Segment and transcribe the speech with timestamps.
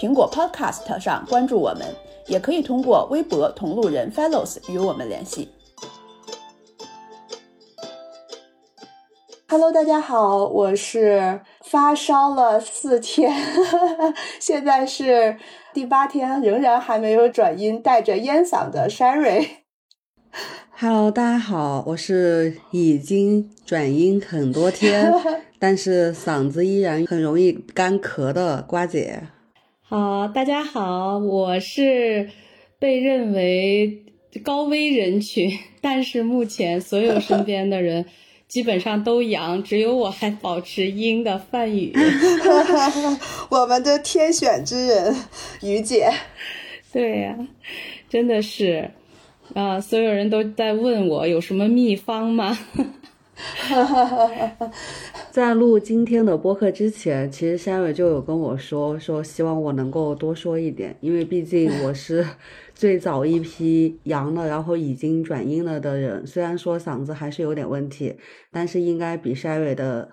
[0.00, 1.86] 苹果 Podcast 上关注我们，
[2.26, 5.50] 也可以通过微博“同路人 Fellows” 与我们联系。
[9.46, 13.30] Hello，大家好，我是发烧了四天，
[14.40, 15.36] 现在是
[15.74, 19.48] 第八天，仍然还没有转阴，带着烟嗓的 Sherry。
[20.78, 25.12] Hello，大家好，我是已经转阴很多天，
[25.60, 29.24] 但是嗓子依然很容易干咳的瓜姐。
[29.90, 32.30] 好，大家好，我是
[32.78, 34.04] 被认为
[34.44, 38.06] 高危人群，但是目前所有身边的人
[38.46, 41.92] 基本上都阳，只有我还保持阴的范宇。
[43.50, 45.16] 我们的天选之人，
[45.60, 46.08] 于姐。
[46.94, 47.36] 对呀，
[48.08, 48.92] 真的是。
[49.54, 49.80] 啊！
[49.80, 52.56] 所有人都在问我有什么秘方吗？
[55.32, 62.26] 在录今天的播客之前，其实山蕊就有跟我说，说希望我能够多说一点，因为毕竟我是
[62.74, 66.26] 最早一批阳了，然后已经转阴了的人。
[66.26, 68.16] 虽然说嗓子还是有点问题，
[68.50, 70.10] 但是应该比山蕊的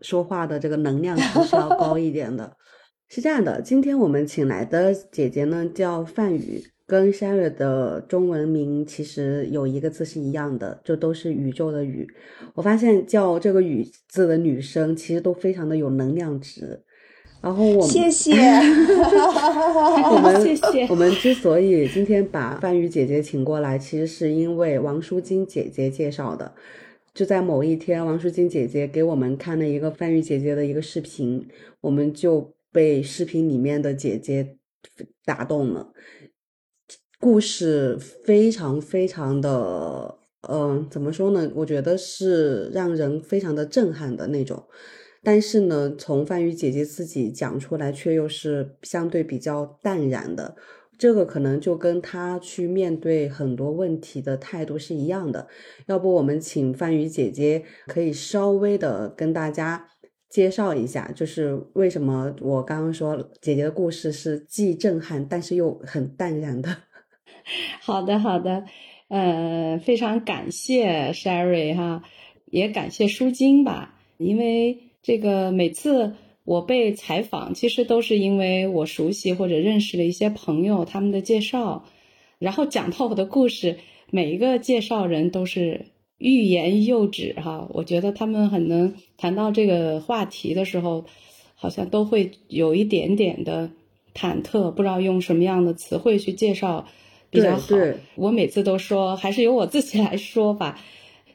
[0.00, 2.56] 说话的这个能量值是要高一点的。
[3.08, 6.73] 是这样的，今天我们请来的姐姐呢叫范宇。
[6.86, 12.06] 跟 Sherry 的中文名其实有一个字是一样的，就都是宇宙的宇。
[12.54, 16.82] 我发现叫这个宇字的女生其实都非常的有能量值。
[17.40, 18.32] 然后我们谢谢，
[20.10, 20.86] 我们谢谢。
[20.88, 26.54] 我们之所以今天把范宇姐姐请过来，其实是因为王淑金姐姐介绍的。
[27.12, 31.46] 就在某一天，王淑金姐姐给我们看了一个范宇姐姐的一个视频，
[31.82, 34.56] 我们就被视频里面的姐姐
[35.26, 35.92] 打动了。
[37.24, 40.14] 故事非常非常的，
[40.46, 41.50] 嗯，怎么说呢？
[41.54, 44.62] 我觉得是让人非常的震撼的那种。
[45.22, 50.54] 但是呢，从范宇姐姐自己讲出来，却又是相对比较淡然的。
[50.98, 55.48] 这个可能就跟她去面对很多问题的态度是一样的。
[55.86, 59.88] 要不我们请范宇姐姐可以稍微的跟大家
[60.28, 66.68] 介绍一下，就是为什么我刚刚说姐姐的故事是既震撼，但是又很淡然的。
[67.80, 68.64] 好的，好的，
[69.08, 72.02] 呃，非常感谢 Sherry 哈，
[72.46, 81.84] 也感谢舒晶吧，因为这个每次我被采访，其实都是因为我熟悉或者认识了一些朋友他们的介绍，
[82.38, 83.78] 然后讲到我的故事，
[84.10, 91.04] 每一个介绍人都是欲言又止哈，我觉得他们很能谈到这个话题的时候，
[91.54, 93.70] 好像都会有一点点的
[94.14, 96.86] 忐忑，不知道用什么样的词汇去介绍。
[97.34, 97.76] 比较好，
[98.14, 100.80] 我每次都说还是由我自己来说吧。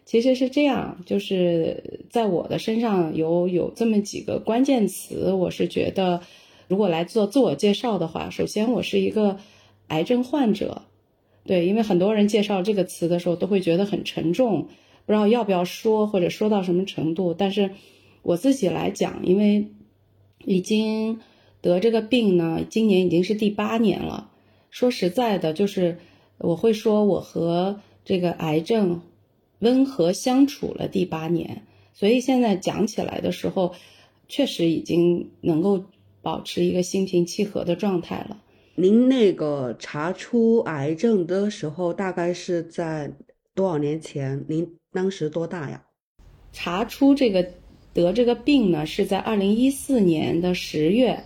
[0.06, 6.22] 其实是这样，就是在我的身上有有这么几个关键词，我是觉得，
[6.68, 9.38] 如果来做自我介绍的话，首先我是一个
[9.90, 10.84] 癌症患者，
[11.46, 14.68] 对，因为很多人介绍这个词的时候都会觉得很沉重，
[15.06, 17.36] 不知道要不要说或者说到什么程度。
[17.36, 17.72] 但是
[18.24, 19.68] 我自己来讲，因为
[20.44, 21.20] 已经
[21.62, 24.29] 得这个病呢，今年已经是第八年了。
[24.70, 25.98] 说实在的，就是
[26.38, 29.02] 我会说我和这个癌症
[29.60, 31.64] 温和相处了第八年，
[31.94, 33.74] 所以现在讲起来的时候，
[34.28, 35.84] 确实已经能够
[36.22, 38.42] 保持一个心平气和的状态了。
[38.76, 43.12] 您那个查出癌症的时候，大概是在
[43.54, 44.46] 多少年前？
[44.48, 45.84] 您当时多大呀？
[46.54, 47.46] 查出这个
[47.94, 51.24] 得这个病呢，是在二零一四年的十月，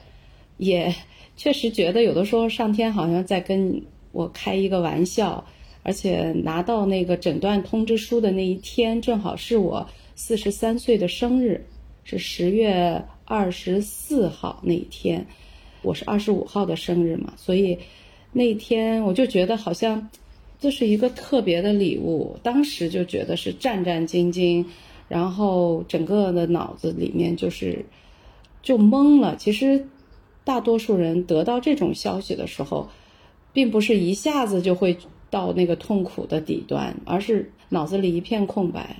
[0.57, 0.95] 也。
[1.35, 3.81] 确实觉得有的时候上天好像在跟
[4.12, 5.44] 我开一个玩笑，
[5.81, 9.85] 而且拿到那个诊断通知书的那一天，正好是我
[10.15, 11.65] 四十三岁的生日，
[12.03, 15.25] 是十月二十四号那一天，
[15.81, 17.77] 我是二十五号的生日嘛，所以
[18.31, 20.07] 那一天我就觉得好像
[20.59, 24.63] 这是一个特别的礼物，当时就觉得是战战兢兢，
[25.09, 27.83] 然后整个的脑子里面就是
[28.62, 29.83] 就懵了，其实。
[30.44, 32.90] 大多数人得到这种消息的时候，
[33.54, 34.98] 并不是一下子就会
[35.30, 38.98] 到那个痛苦的底端，而是脑子里一片空白。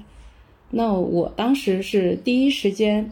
[0.70, 3.12] 那我当时是第一时间，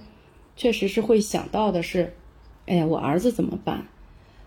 [0.55, 2.13] 确实是会想到的是，
[2.65, 3.85] 哎呀，我儿子怎么办？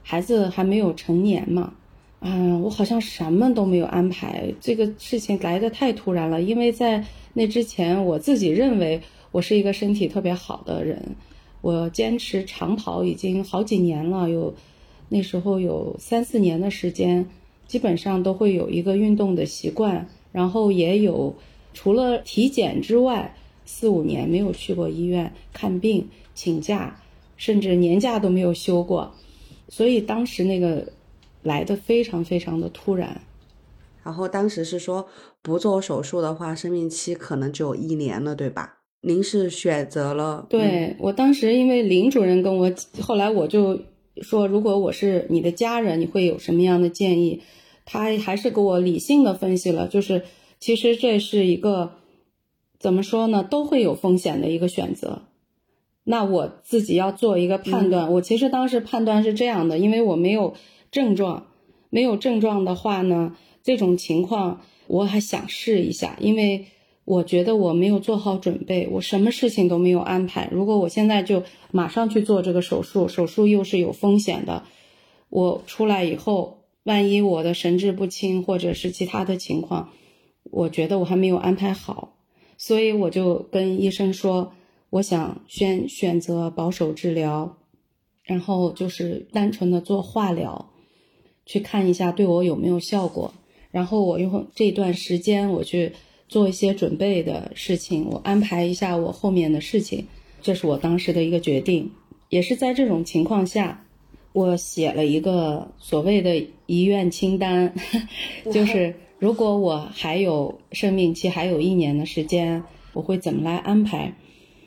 [0.02, 1.74] 孩子还没有成年嘛，
[2.20, 6.42] 嗯，我好像什么都没有安排，这个事情来的太突然了。
[6.42, 9.00] 因为在那之前，我自己认为
[9.30, 11.16] 我是一个身体特别好的人，
[11.64, 14.52] 我坚持长跑已经好几年了，有
[15.08, 17.26] 那时候有三四年的时间，
[17.66, 21.34] 基本上都会有一个运动的习惯，然后也有
[21.72, 23.34] 除了体检之外，
[23.64, 27.00] 四五年没有去过医院看病、请假，
[27.38, 29.14] 甚至年假都没有休过，
[29.70, 30.86] 所以当时那个。
[31.44, 33.20] 来的非常非常的突然，
[34.02, 35.06] 然后当时是说
[35.42, 38.78] 不做手术的话，生命期可能只有一年了，对吧？
[39.04, 40.46] 您是选择了？
[40.48, 43.78] 对我当时因为林主任跟我，后来我就
[44.22, 47.42] 说，如果我是你的家人，你会有什么样的建议？
[47.84, 50.22] 他还是给我理性的分析了，就是
[50.58, 51.92] 其实这是一个
[52.78, 55.22] 怎么说呢，都会有风险的一个选择。
[56.04, 60.54] 那我自己要做一个判断，我其实当时判断是这样的，因为我没有。
[60.94, 61.48] 症状
[61.90, 63.34] 没有症状的话呢，
[63.64, 66.66] 这种情况我还想试一下，因为
[67.04, 70.48] 我觉得我没有做好准备，我什么事情都没有安排。
[70.50, 74.62] 如果我现在就马上去做这个手术，手术又是有风险的，
[75.28, 79.90] 我出来以后，万一我的神志不清或者是其他的情况，
[80.44, 82.16] 我觉得我还没有安排好，
[82.56, 84.52] 所以我就跟医生说，
[84.90, 87.58] 我想先选择保守治疗，
[88.22, 90.70] 然后就是单纯的做化疗。
[91.46, 93.34] 去看一下对我有没有效果，
[93.70, 95.92] 然后我用这段时间我去
[96.34, 100.04] 做一些准备的事情，我安排一下我后面的事情，
[100.42, 101.88] 这是我当时的一个决定。
[102.28, 103.86] 也是在这种情况下，
[104.32, 107.72] 我写了一个所谓的遗愿清单，
[108.52, 112.60] 就是如果我还有生命期还有一年的时间，
[112.94, 114.12] 我会怎么来安排？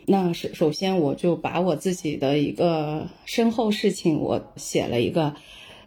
[0.06, 5.36] 那是首先我就把我自己的一个身后事情我写了一个。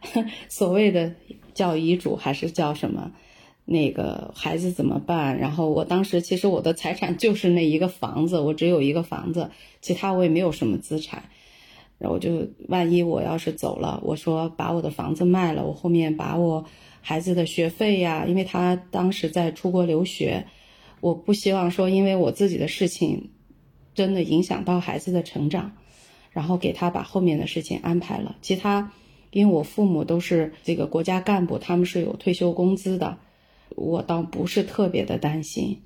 [0.50, 1.14] 所谓的
[1.54, 3.12] 叫遗嘱还是叫什么？
[3.72, 5.38] 那个孩子怎么办？
[5.38, 9.48] 然后我当时其实我的财产就是那一个房子，我只有一个房子，
[9.80, 11.22] 其他我也没有什么资产。
[11.96, 16.64] 然后我就万一我要是走了，我说把我的房子卖了，我后面把我
[17.00, 20.44] 孩子的学费呀，因为他当时在出国留学，
[21.00, 23.30] 我不希望说因为我自己的事情
[23.94, 25.70] 真的影响到孩子的成长，
[26.32, 28.90] 然后给他把后面的事情安排了，其他。
[29.30, 33.16] 因为我父母都是这个国家干部，他们是有退休工资的，
[33.76, 35.80] 我倒不是特别的担心。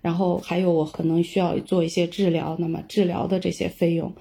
[0.00, 4.12] 然后还有我可能需要做一些治疗，那么治疗的这些费用，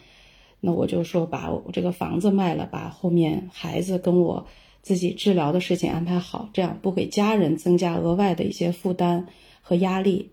[0.60, 4.48] 那我就说把我这个房子卖了，把后面孩子跟我
[4.82, 9.28] 自己治疗的事情安排好，这样不给家人增加额外的一些负担
[9.62, 10.32] 和压力。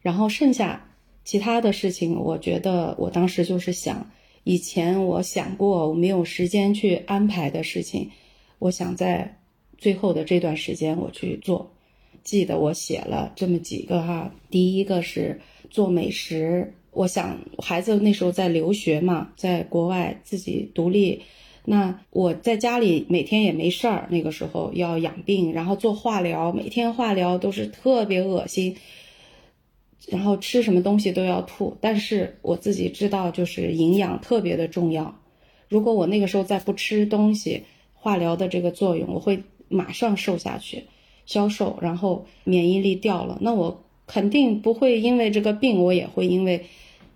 [0.00, 0.88] 然后剩下
[1.24, 4.10] 其他的事情，我觉得我当时就是想。
[4.44, 8.10] 以前我想过我没有时间去安排的事情，
[8.58, 9.38] 我想在
[9.76, 11.70] 最后的这段时间我去做。
[12.22, 15.40] 记得我写了这么几个哈，第一个是
[15.70, 16.72] 做美食。
[16.92, 21.22] 我想孩子那时候在留学嘛，在国外自己独立，
[21.64, 28.76] 那我在家里每天也没事儿，那个时候要养病，然后做化疗，每天化疗都是特别恶心。
[30.08, 35.14] 然后吃什么东西都要吐，但是我自己知道，就是营养特别的重要。
[35.68, 37.62] 如果我那个时候再不吃东西，
[37.94, 40.84] 化疗的这个作用，我会马上瘦下去，
[41.30, 46.66] 消瘦，然后免疫力掉了，那我肯定不会因为这个病，我也会因为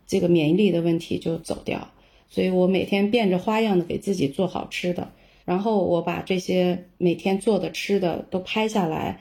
[0.07, 1.91] 这个免疫力的问题就走掉。
[2.29, 5.11] 所以我每天变着花样的给自己做好吃的，
[5.45, 9.21] 然后我把这些每天做的吃的都拍下来，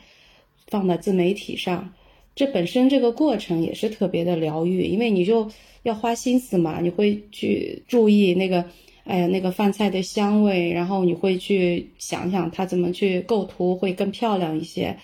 [0.68, 1.92] 放在自媒体上。
[2.36, 5.50] 这本身这个过程也是特别的疗愈，因为你就
[5.82, 8.66] 要花心思嘛，你会去注意那个，
[9.04, 14.98] 哎呀，那个饭菜的香味，然后你会去想想它怎么去构图会更漂亮一些，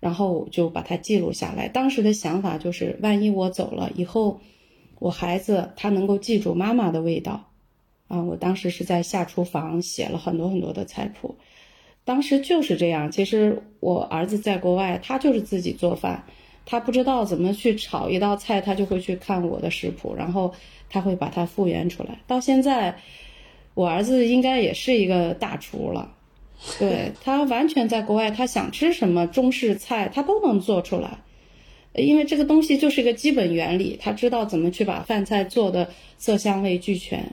[0.00, 1.68] 然后就把它记录下来。
[1.68, 4.40] 当时的想法就是，万一我走了以后，
[4.98, 7.48] 我孩子他能够记住妈妈的味道，
[8.08, 11.36] 啊，我当时是在下厨房写了很多很多的菜谱，
[12.04, 13.12] 当时就是这样。
[13.12, 16.24] 其实我儿子在国外，他就是自己做饭。
[16.66, 20.54] 他不知道怎么去炒一道菜，他就会去看我的食谱，然后
[20.88, 22.20] 他会把它复原出来。
[22.28, 22.94] 到现在，
[23.74, 26.14] 我儿子应该也是一个大厨了，
[26.78, 31.18] 对他完全在国外，他想吃什么中式菜，他都能做出来，
[31.94, 37.32] 因为这个东西就是一个基本原理，他知道怎么去把饭菜做的色香味俱全，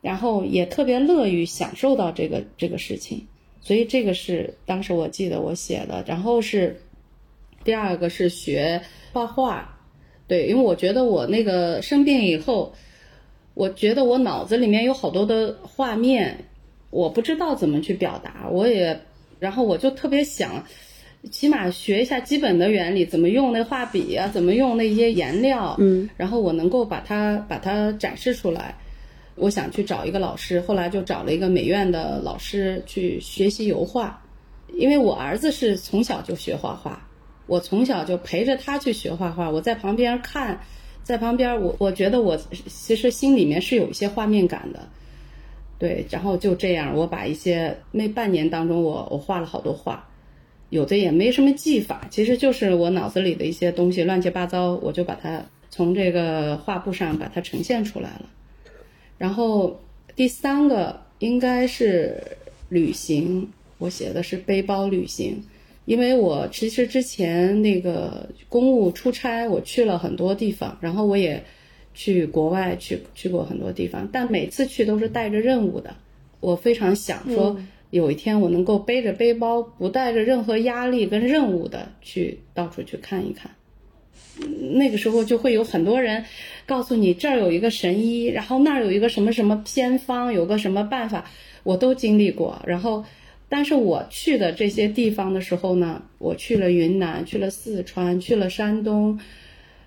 [0.00, 3.26] 然后也特别乐于享受到这个这个事情，
[3.60, 6.80] 所以这个是当时我记得我写的，然后是。
[7.62, 8.80] 第二个是学
[9.12, 9.78] 画画，
[10.26, 12.72] 对，因为我觉得我那个生病以后，
[13.54, 16.44] 我觉得我脑子里面有好多的画面，
[16.90, 18.98] 我不知道怎么去表达，我也
[19.38, 20.64] 然后我就特别想，
[21.30, 28.74] 起码学一下基本的原理，怎么用那画笔啊，怎么用那些颜料，嗯，然后我能够把它把它展示出来。
[29.36, 34.22] 我想去找一个老师，后来就找了一个美院的老师去学习油画，
[34.74, 37.08] 因为我儿子是从小就学画画，
[37.50, 40.60] 我从小就陪着他去学画画，我在旁边看，
[41.02, 42.38] 在旁边我我觉得我
[42.68, 44.88] 其实心里面是有一些画面感的，
[45.76, 50.08] 对，然后就这样，我把一些那半年当中我我画了好多画，
[50.68, 58.26] 有的也没什么技法，其实就是我脑子里的一些东西乱七八糟，我就把它从这个画布上把它呈现出来了。
[59.18, 59.80] 然后
[60.14, 62.22] 第三个应该是
[62.68, 65.42] 旅行，我写的是背包旅行，
[65.84, 71.42] 因为我其实之前那个公务出差，我去了很多地方，然后我也
[71.94, 75.96] 去国外去去过很多地方，但每次去都是带着任务的。
[76.40, 77.56] 我非常想说，
[77.90, 83.50] 有一天我能够背着背包，不带着任何压力跟任务的去到处去看一看。
[84.72, 86.24] 那个时候就会有很多人
[86.64, 91.28] 告诉你这儿有一个神医，然后那儿有一个什么什么偏方，有个什么办法，
[91.62, 92.62] 我都经历过。
[92.64, 93.04] 然后，
[93.50, 99.20] 但是我去的这些地方的时候呢，我去了云南，去了四川，去了山东，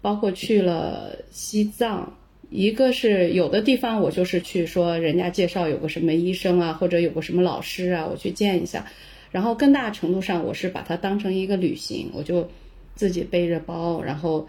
[0.01, 2.15] 包括去了西藏。
[2.51, 8.85] 一个是有的地方我就是去说人家介绍有个什么医生啊，或者有个什么老师啊，我去见一下。
[9.31, 12.47] 然后更大程度上，我是把它当成一个旅行，我就。
[12.95, 14.47] 自己背着包，然后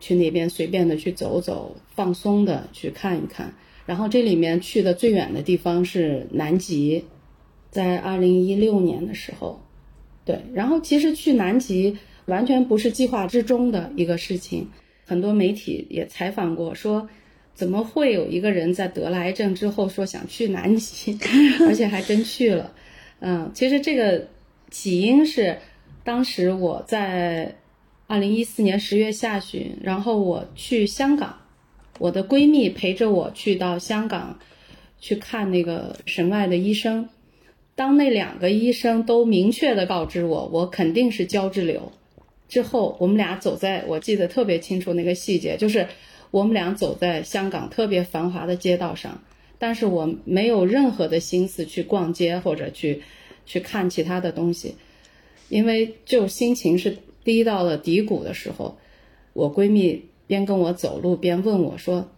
[0.00, 3.52] 去那边随便的去走走，放松的去看一看。
[3.84, 7.04] 然后这里面去的最远的地方是南极，
[7.72, 9.60] 在二零一六年的时候，
[10.24, 10.38] 对。
[10.54, 14.68] 然后其实去南极完全不是计划之中的一个事情，
[15.04, 17.08] 很多媒体也采访过，说
[17.52, 21.18] 怎么会有一个人在得了癌症之后说想去南极，
[21.66, 22.72] 而且还真去了。
[23.18, 24.28] 嗯，其实这个
[24.70, 25.58] 起因是
[26.04, 27.56] 当时我在。
[28.08, 31.34] 二零一四年十月下旬，然后我去香港，
[31.98, 34.38] 我的闺蜜陪着我去到香港，
[35.00, 37.08] 去看那个神外的医生。
[37.82, 41.90] 当那两个医生都明确的告知我，我肯定是胶质瘤。
[42.48, 45.88] 之后，我们俩走在，我记得特别清楚那个细节，就是
[46.30, 49.20] 我们俩走在香港特别繁华的街道上，
[49.58, 53.02] 但是我没有任何的心思去逛街或者去
[53.46, 54.76] 去看其他的东西，
[55.48, 56.98] 因为就心情是。
[57.24, 58.78] 低到了低谷的时候，
[59.32, 62.10] 我闺蜜边跟我走路边问我说：“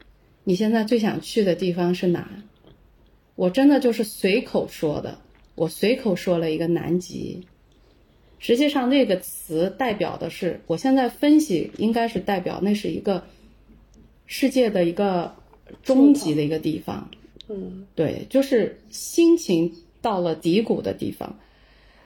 [0.45, 2.27] 你现在最想去的地方是哪？”
[3.37, 5.19] 我真的就是随口说的，
[5.55, 7.47] 我随口说了一个南极。
[8.39, 13.25] 实际上那个词代表的是，我现在分析应该是代表那是一个
[14.27, 15.35] 世界的一个
[15.83, 17.11] 终极的一个地方。
[17.49, 21.39] 嗯，对，就是心情到了低谷的地方，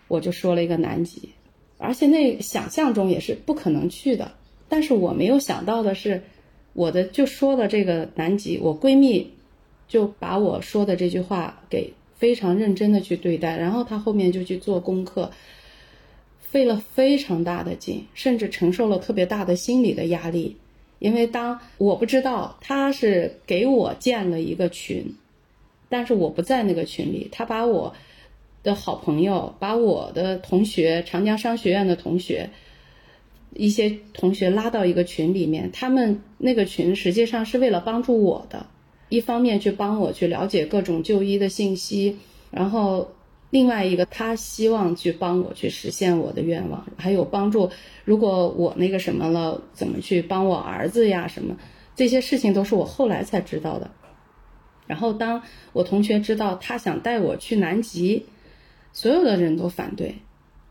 [0.06, 1.30] 我就说了一个南极。
[1.76, 4.32] 而且那想象中也是不可能去的，
[4.68, 6.22] 但是我没有想到的是，
[6.72, 9.30] 我的就说的这个南极，我闺蜜
[9.88, 15.30] 就把我说的这句话给非常认真的去对待，然后他后面就去做功课，
[16.40, 20.56] 费了非常大的劲，甚至承受了特别大的心理的压力，
[20.98, 25.14] 因为当我不知道他是给我建了一个群，
[25.88, 27.94] 但是我不在那个群里，他把我。
[28.64, 32.50] 的好朋友把我的同学，长江商学院的同学，
[33.54, 35.70] 一些同学拉到一个群里面。
[35.72, 38.66] 他们那个群实际上是为了帮助我的，
[39.08, 42.16] 一方面去帮我去了解各种就医的信息，
[42.50, 43.10] 然后
[43.50, 47.70] 另外一个他希望去帮我去实现我的愿望，还有帮助。
[48.04, 51.26] 如果我那个什么了，怎么去帮我儿子呀？
[51.28, 51.56] 什么
[51.96, 53.90] 这些事情都是我后来才知道的。
[54.86, 58.24] 然后当我同学知道他想带我去南极。
[58.90, 60.14] 所有的人都反对，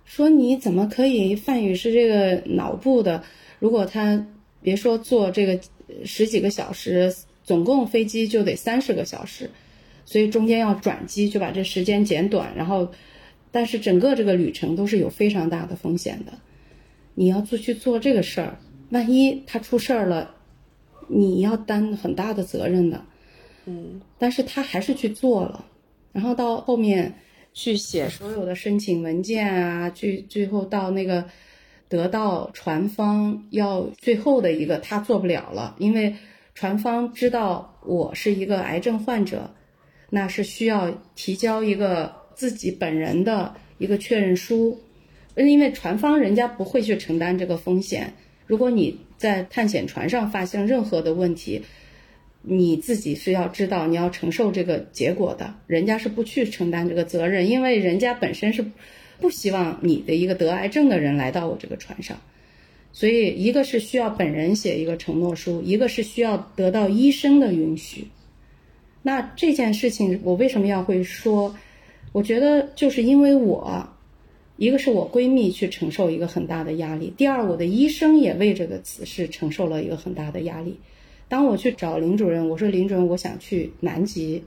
[0.03, 1.35] 说你怎么可以？
[1.35, 3.23] 范宇是这个脑部的，
[3.59, 4.25] 如果他
[4.61, 5.57] 别说坐这个
[6.03, 7.13] 十几个小时，
[7.47, 9.49] 总共飞机就得三十个小时，
[10.05, 12.53] 所以中间要转机，就把这时间减短。
[12.55, 12.91] 然后，
[13.49, 16.33] 但是整个这个旅程都是有非常大的风险的，
[17.15, 18.59] 你要做去做这个事儿，
[18.91, 20.35] 万一他出事儿了，
[21.07, 23.03] 你要担很大的责任的。
[23.65, 25.65] 嗯，但是他还是去做了，
[26.11, 27.15] 然后到后面。
[27.53, 31.25] 去写所有的申请文件啊，去最后到那个
[31.89, 36.15] 得到船方要最后的一个，他做不了了，因为
[36.57, 39.47] 船方知道我是一个癌症患者，
[40.09, 44.75] 那是需要提交一个自己本人的一个确认书，
[45.35, 48.11] 因为船方人家不会去承担这个风险，
[48.47, 51.61] 如果你在探险船上发生任何的问题。
[52.41, 58.65] 你自己是要知道，你要承受这个结果的，人家是不去承担这个责任，因为人家本身是
[59.19, 62.17] 不希望你的一个得癌症的人来到我这个船上。
[62.99, 68.07] 所以，一个是需要本人写一个承诺书，一个是需要得到医生的允许。
[69.03, 71.55] 那这件事情，我为什么要会说？
[72.11, 73.87] 我觉得就是因为我，
[74.55, 80.75] 一个是我闺蜜去承受一个很大的压力，第二，我的医生也为这个此事承受了一个很大的压力。
[81.29, 84.43] 当我去找林主任，我说林主任，我想去南极，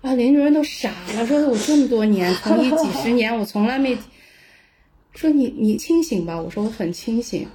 [0.00, 3.96] 啊，林主任都傻了，说我这么多年从医几十年，我从来没
[5.14, 6.42] 说你你清醒吧？
[6.42, 7.46] 我说我很清醒。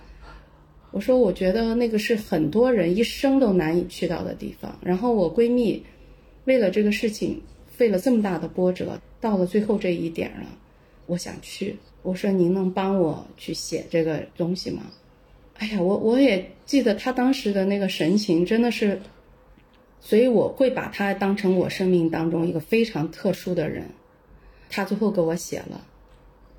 [0.93, 4.77] 我说，我觉得那个是很多人一生都难以去到的地方。
[4.79, 5.83] 然后我闺蜜
[6.45, 10.45] 为了这个事情费了这么大的波折，到了最后这一点了，
[11.07, 11.75] 我想去。
[12.03, 14.83] 我说您能帮我去写这个东西吗？
[15.55, 19.01] 哎呀，我我也记得他当时的那个神情，真的是，
[19.99, 23.83] 所以我会把他当成我生命当中一个非常特殊的人。
[24.69, 25.83] 他最后给我写了。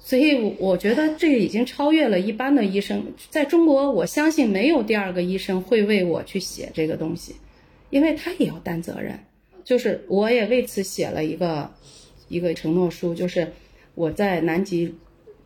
[0.07, 3.03] 所以我我觉得这已经超越了一般的医生。
[3.31, 7.35] 在中国，我相信没有第二个医生会为我去写这个东西，
[7.89, 9.19] 因为他也要担责任。
[9.65, 11.73] 就是我也为此写了一个
[12.29, 13.51] 一个承诺书，就是
[13.95, 14.95] 我在南极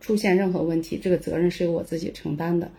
[0.01, 2.69] 出现任何问题，这个责任是由我自己承担的。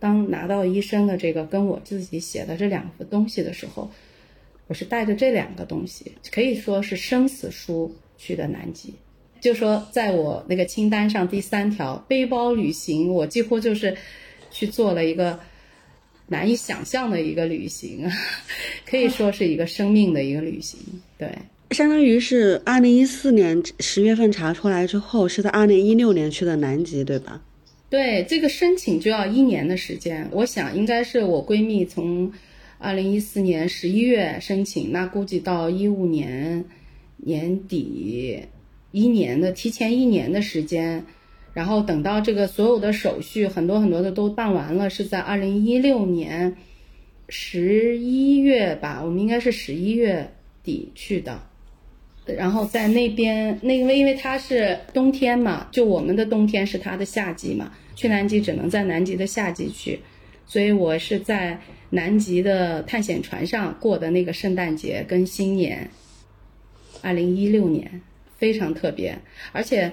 [0.00, 3.88] 当拿到医生的这个跟我自己写的这两个东西的时候，
[4.66, 8.92] 我是带着这两个东西，可以说是生死书去的南极。
[9.40, 13.96] 就说在我那个清单上第三条背包旅行，我几乎就是
[14.50, 15.38] 去做了一个
[16.26, 18.08] 难以想象的一个旅行，
[18.84, 20.78] 可以说是一个生命的一个旅行。
[21.16, 21.30] 对，
[21.70, 27.42] 相当于是二零一四年十月份查出来之后，是在二零一六年去的南极，对吧？
[27.90, 30.28] 对，这个申请就要一年的时间。
[30.30, 32.30] 我想应该是我闺蜜从
[32.78, 36.62] 二零一四年十一月申请，那估计到一五年
[37.16, 38.40] 年底。
[38.98, 41.04] 一年的提前一年的时间，
[41.54, 46.56] 然后等到这个所有的手续很多很多的都办完了，是在二零一六年
[47.28, 50.30] 十一月吧，我们应该是十一月
[50.62, 51.40] 底去的，
[52.26, 59.98] 然后在那边那因为因为它是冬天嘛，就我们的冬天是它的夏季嘛，去南极只能在南极的夏季去，
[60.46, 61.58] 所以我是在
[61.90, 65.90] 南极的探险船上过的那个圣诞节跟新年，
[67.02, 68.00] 二零一六年。
[68.38, 69.18] 非常特别，
[69.52, 69.92] 而且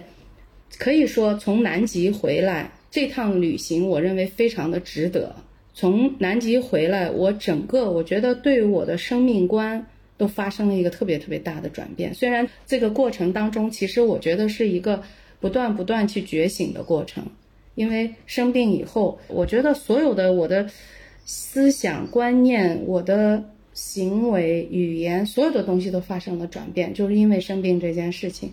[0.78, 5.36] 可以说从南极回来这趟旅行，我认为非常的值得。
[5.74, 12.14] 从南极回来，我整个我觉得对我的生命观都发生了一个特别特别大的转变。
[12.14, 15.04] 虽然这个过程当中，其实我觉得是一个
[15.40, 17.26] 不断不断去觉醒的过程。
[17.74, 20.70] 因为生病以后，我觉得所有的我的
[21.26, 23.44] 思想观念，我的。
[23.76, 28.52] 行为、语言，所有的东西都发生了转变，就是因为生病这件事情。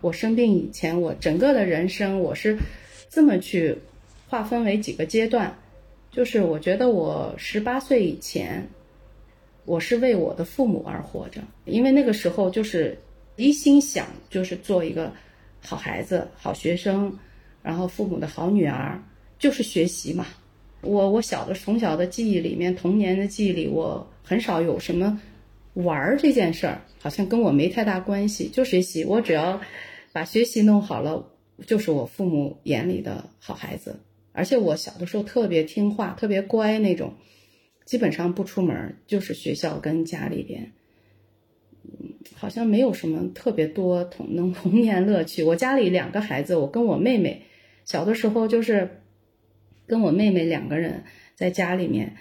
[0.00, 2.58] 我生病以前，我整个的人生，我是
[3.08, 3.78] 这么去
[4.26, 5.56] 划分为几个阶段。
[6.10, 8.68] 就是我觉得我十八岁以前，
[9.64, 12.98] 我是为我的父母而活着，因为那个时候就是
[13.36, 15.12] 一心想就是做一个
[15.60, 17.16] 好孩子、好学生，
[17.62, 19.00] 然后父母的好女儿，
[19.38, 20.26] 就是学习嘛。
[20.80, 24.04] 我我小的从小的记忆里面，童年的记忆里，我。
[24.28, 25.18] 很少有什么
[25.72, 28.46] 玩儿这件事儿，好像跟我没太大关系。
[28.50, 29.58] 就学习，我只要
[30.12, 31.30] 把学习弄好了，
[31.66, 34.00] 就是我父母眼里的好孩子。
[34.32, 37.14] 而且我小的时候特别听话，特别乖那种，
[37.86, 40.72] 基本上不出门，就是学校跟家里边，
[41.84, 45.42] 嗯，好像没有什么特别多童能童年乐趣。
[45.42, 47.44] 我家里两个孩子，我跟我妹妹，
[47.86, 49.00] 小的时候就是
[49.86, 52.16] 跟我妹妹两个人在家里面。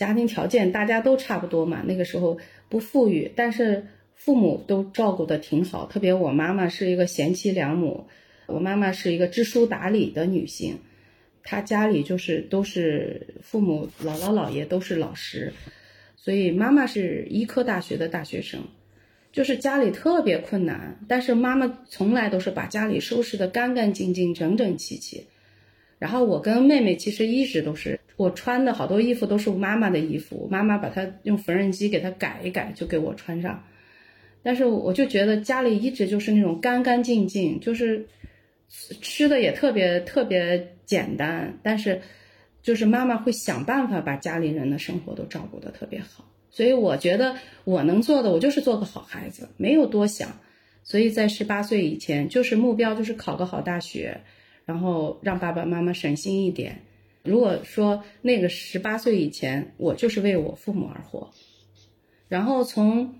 [0.00, 2.38] 家庭条件大家都差不多嘛，那个时候
[2.70, 5.84] 不富裕，但是父母都照顾的挺好。
[5.84, 8.06] 特别我妈妈是一个贤妻良母，
[8.46, 10.78] 我妈妈是一个知书达理的女性，
[11.42, 15.52] 她家里就是都是父母姥姥姥爷都是老师，
[16.16, 18.58] 所以妈妈是医科大学的大学生，
[19.32, 25.26] 就是家里特别困难，但是妈妈从来都是把家里收拾的干干净净、整整齐齐。
[25.98, 27.99] 然后我跟妹妹其实一直都是。
[28.20, 33.64] 我穿的好多衣服都是我妈妈的衣服，妈妈把它用缝纫机给它改一改，就给我穿上。
[34.42, 38.06] 但是我就觉得家里一直就是那种干干净净，就是
[39.00, 42.02] 吃的也特别特别简单，但是
[42.62, 46.30] 就是妈妈会想办法把家里人的生活都照顾得特别好。
[46.50, 50.28] 所以我觉得我能做的，我就是做个好孩子，没有多想。
[50.84, 54.20] 所以在十八岁以前，就是目标就是考个好大学，
[54.66, 56.82] 然后让爸爸妈妈省心一点。
[57.22, 61.30] 如果说那个十八岁以前，我就是为我父母而活，
[62.28, 63.16] 然后从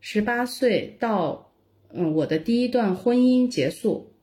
[0.00, 1.52] 十八岁到
[1.90, 4.14] 嗯我的第一段婚姻结束，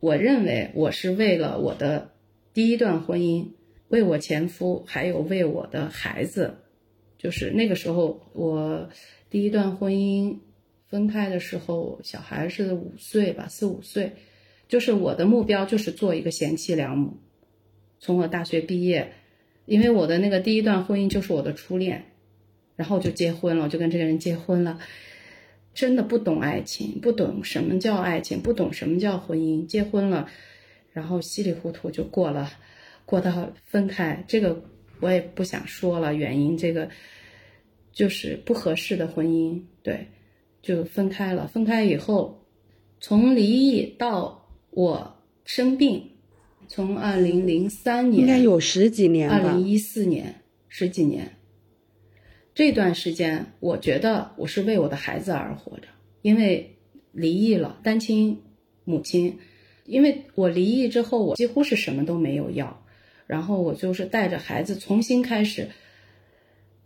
[0.00, 2.12] 我认为我是为了我的
[2.54, 3.48] 第一段婚姻，
[3.88, 6.54] 为我前夫，还有为我的孩子，
[7.18, 8.88] 就是那个时候我
[9.28, 10.38] 第一段婚姻
[10.88, 14.12] 分开的时候，小孩是五岁吧，四五岁，
[14.66, 17.18] 就是我的目标就是做一个贤妻良母。
[18.02, 19.12] 从我大学毕业，
[19.64, 22.04] 因为我的那个第一段婚姻就是我的初恋，
[22.74, 24.80] 然后就结婚了，我就跟这个人结婚了。
[25.72, 29.64] 真的不懂爱情，不懂什么叫爱情，不懂什么叫婚姻。
[29.66, 30.28] 结婚了，
[30.92, 32.50] 然后稀里糊涂就过了，
[33.06, 34.24] 过到分开。
[34.26, 34.60] 这个
[34.98, 36.90] 我也不想说了，原因这个
[37.92, 40.08] 就是不合适的婚姻，对，
[40.60, 41.46] 就分开了。
[41.46, 42.44] 分开以后，
[43.00, 46.04] 从离异到我生病，
[46.74, 50.36] 从二零零三年应该有十几年吧，二零一四年
[50.70, 51.36] 十几年。
[52.54, 55.88] 这段时间，我觉得我是为我的孩子而活着，
[56.22, 56.78] 因为
[57.12, 58.40] 离异了，单亲
[58.84, 59.38] 母亲，
[59.84, 62.82] 因为我离异之后，我几乎是什么都没有要，
[63.26, 65.68] 然后我就是带着孩子重新开始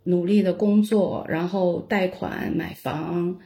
[0.03, 3.39] 努力的工作，然后贷款买房，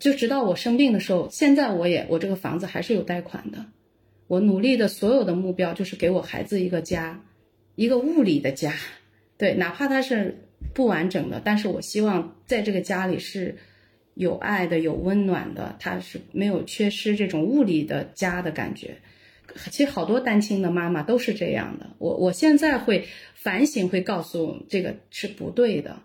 [0.00, 3.66] 就直到我生病的时候，现在我也我这个房子还是有贷款的，
[4.26, 7.22] 我努力的所有的目标就是给我孩子一个家，
[7.74, 8.72] 一个物理的家，
[9.36, 10.40] 对，哪怕他是。
[10.72, 13.54] 不完整的，但是我希望在这个家里是
[14.14, 18.96] 有爱的、有温暖的，他是没有缺失这种物理的家的感觉。
[19.70, 21.90] 其实好多单亲的妈妈都是这样的。
[21.98, 26.00] 我我现在会反省，会告诉这个是不对的，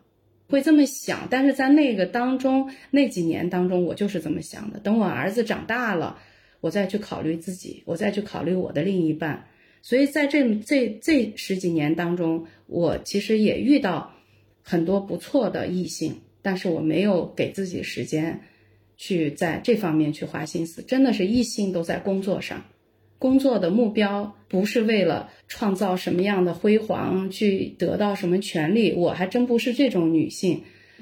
[0.49, 1.27] 会这么想。
[1.32, 4.79] 但是在那个当中，那几年当中，我就是这么想的。
[4.79, 6.19] 等我儿子长大了，
[6.62, 9.48] 我再去考虑自己，我再去考虑我的另一半。
[9.82, 14.13] 所以在这这这十几年当中，我其实也遇到。
[14.62, 18.39] 很多不错的异性，但是我没有给自己时间
[18.98, 20.84] 去在这方面去花心思。
[20.84, 22.63] 真的是异性都在工作上，
[23.17, 28.93] 工作的目标不是为了创造什么样的辉煌，去得到什么权利。
[28.93, 30.62] 我还真不是这种女性，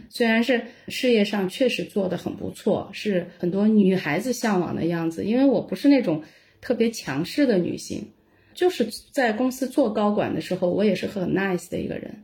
[0.10, 5.26] 虽然是事业上确实做得很不错，是很多女孩子向往的样子。
[5.26, 6.24] 因为我不是那种
[6.62, 8.08] 特别强势的女性，
[8.54, 12.24] 就是在公司做高管的时候，我也是很 nice 的一个人。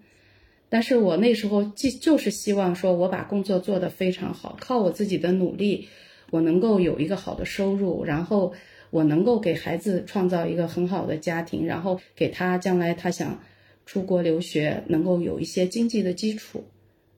[0.69, 5.87] 但是我那时候既就是希望说，我把工作做得非常好，靠我自己的努力，
[6.31, 8.53] 我能够有一个好的收入，然后
[8.89, 13.39] 我能够给孩子创造一个很好的家庭，然后给他将来他想
[13.85, 16.63] 出国留学能够有一些经济的基础，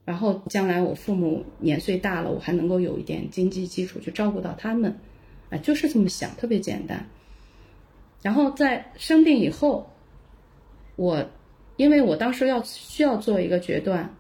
[0.06, 4.96] 然后将来我父母年岁大了，我还能够有一点经济基础去照顾到他们，
[5.50, 7.06] 啊，就是这么想，特别简单。
[8.22, 9.92] 然后在生病以后，
[10.96, 11.30] 我。
[11.78, 14.16] 因为我当时要需要做一个决断，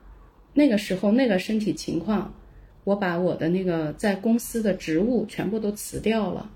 [0.54, 2.34] 那个时候那个身体情况，
[2.84, 6.52] 我把我的那个在公司的职务全部都辞掉了，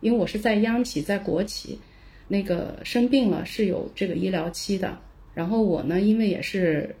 [0.00, 1.80] 因为我是在央企在国企，
[2.28, 4.96] 那个生病了是有这个医疗期的。
[5.34, 6.94] 然后我呢，因为也是，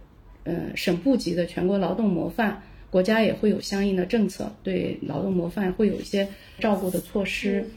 [0.48, 6.26] 嗯，省部级的全国劳动模范，国家也会有相应的政策，对劳动模范会有一些
[6.58, 7.68] 照顾的措施，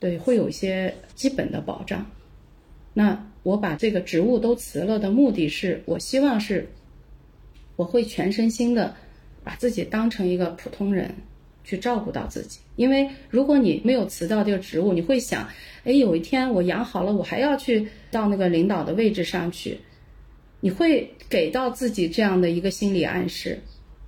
[0.00, 2.04] 对，会有一些基本的保障。
[2.92, 3.24] 那。
[3.44, 6.68] 我把这个职务都辞了的目的是，我希望是，
[7.76, 8.94] 我会全身心的
[9.42, 11.14] 把自己当成一个普通人
[11.64, 12.58] 去照顾到自己。
[12.76, 15.48] 因为如果你没有辞掉这个职务，你会想，
[15.84, 19.78] 哎，有一天我养好了，我还要去到那个领导的位置上去，
[20.60, 23.58] 你会给到自己这样的一个心理暗示。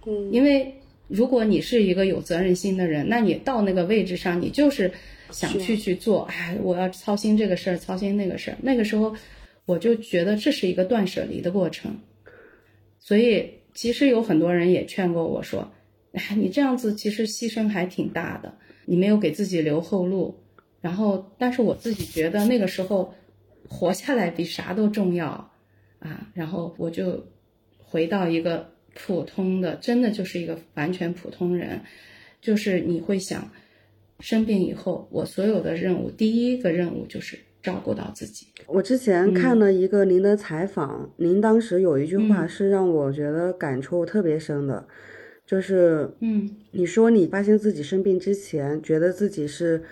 [0.07, 0.75] 嗯，因为
[1.09, 4.91] 如果你是一个有责任心的人，那你到那个位置上，你就是。
[5.33, 8.57] 想去去做，哎，我要操心这个事儿，操心那个事儿。
[8.61, 9.15] 那个时候，
[9.65, 11.97] 我就觉得这是一个断舍离的过程。
[12.99, 15.71] 所以，其实有很多人也劝过我说
[16.15, 18.53] ：“哎，你这样子其实牺牲还挺大的，
[18.87, 20.37] 你没有给自己留后路。”
[20.83, 23.15] 然后，但是我自己觉得那个时候
[23.69, 25.50] 活下来比啥都重要
[26.01, 26.29] 啊。
[26.35, 27.25] 然后我就
[27.79, 31.81] 回到一个普通的，真的就是一个完全普通人，
[32.43, 33.49] 就是你会想。
[34.23, 38.49] 生病以后，我所有的任务，第一个任务就是照顾到自己。
[38.67, 44.87] 我之前看了一个您的采访，您当时有一句话是让我觉得感触特别深的，
[45.47, 49.83] 就是，嗯，你说你发现自己生病之前，觉得自己是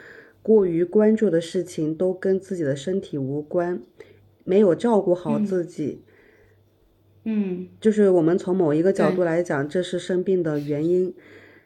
[0.42, 3.80] 过于关注的事情都跟自己的身体无关，
[4.48, 6.02] 没有照顾好自己，
[7.24, 11.14] 嗯，就是我们从某一个角度来讲，这是生病的原因。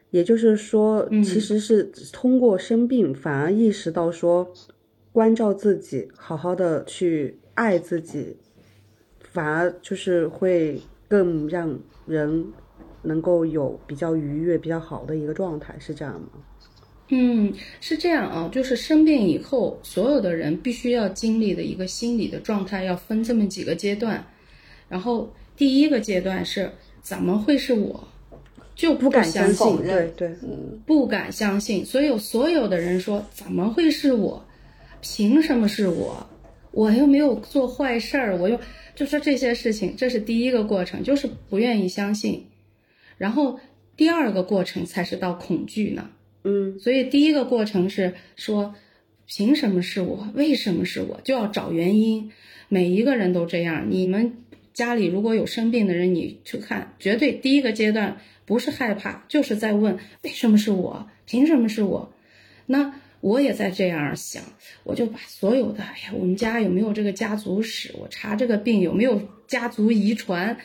[0.09, 4.53] 也就是说，其实是通过生病，反而意识到说，
[5.13, 8.37] 关照自己，好好的去爱自己，
[9.21, 12.45] 反而就是会更让人
[13.01, 16.27] 能够有比较愉悦、比较好的一个状态，是这样吗？
[17.15, 24.25] 嗯，是这样啊，就是生病以后，所有的人必须要经历的一个心理的状态，要分这么几个阶段。
[24.89, 26.71] 然后第一个阶段是
[27.03, 28.07] 怎么会是我，
[28.73, 30.35] 就不敢相信，对对
[30.87, 34.43] 不敢相信，所有所有的人说怎么会是我？
[35.01, 36.27] 凭什么是我？
[36.71, 38.59] 我又没有做坏事儿，我又
[38.95, 42.47] 就说这些事情，这是第一个过程，就是不愿意相信。
[43.19, 43.59] 然后
[43.95, 46.09] 第二个过程才是到恐惧呢。
[46.43, 48.75] 嗯所以第一个过程是说，
[49.25, 50.29] 凭什么是我？
[50.33, 51.21] 为什么是我？
[51.23, 52.31] 就要找原因。
[52.67, 53.87] 每一个人都这样。
[53.89, 54.37] 你们
[54.73, 61.07] 家里如果有生病的人，你去看，绝对第一个阶段不是害怕，就是在问为什么是我？
[61.25, 62.13] 凭什么是我？
[62.65, 64.43] 那我也在这样想，
[64.83, 67.93] 我就把所有的，哎呀，我们家有没有这个家族史？
[67.97, 70.57] 我查这个病有没有家族遗传？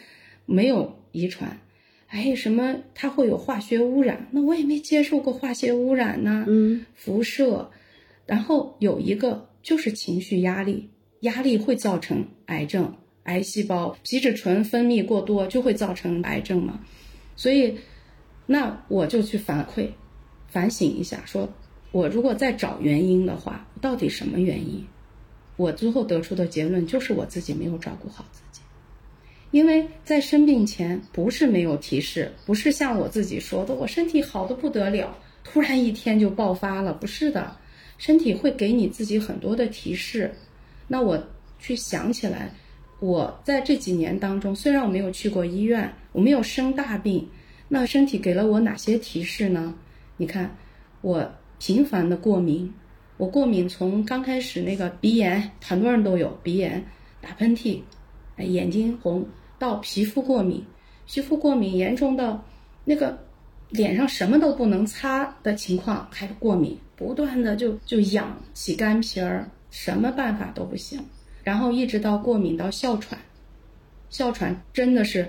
[0.46, 1.60] 没有遗传。
[2.08, 2.74] 哎，什么？
[2.94, 4.26] 它会有化学污染？
[4.30, 7.70] 那我也没接受过化学污染呐、嗯辐射，
[8.26, 10.88] 然后有一个就是情绪压力，
[11.20, 12.94] 压力会造成癌症、
[13.24, 16.80] 癌细胞、皮质醇分泌过多就会造成癌症嘛。
[17.36, 17.76] 所以，
[18.46, 19.88] 那我就去反馈、
[20.48, 21.46] 反省一下，说
[21.92, 24.86] 我如果再找原因的话，到底什么原因？
[25.58, 28.60] 我最后得出的结论就是我自己没有照顾好自己。
[29.50, 37.56] 因为在生病前不是没有提示，不是像我自己说的，我身体好的不得了，突然一天就爆发了，不是的，
[37.96, 40.30] 身体会给你自己很多的提示。
[40.86, 41.22] 那我
[41.58, 42.52] 去想起来，
[43.00, 47.26] 我在这几年当中，虽然我没有去过医院，我没有生大病，
[47.68, 49.74] 那身体给了我哪些提示呢？
[50.18, 50.54] 你看，
[51.00, 51.26] 我
[51.58, 52.72] 频繁的过敏，
[53.16, 56.84] 我过敏从刚开始那个鼻炎，很多人都有鼻炎，
[57.20, 57.80] 打喷嚏，
[58.44, 59.26] 眼睛红，
[59.58, 60.64] 到皮肤过敏，
[61.06, 62.44] 皮肤过敏严重到
[62.84, 63.18] 那个
[63.70, 71.00] 脸上什么都不能擦的情况，还过敏，不断的就就痒起干皮儿，什么办法都不行，
[71.42, 73.18] 然后一直到过敏到哮喘，
[74.10, 75.28] 哮喘真的是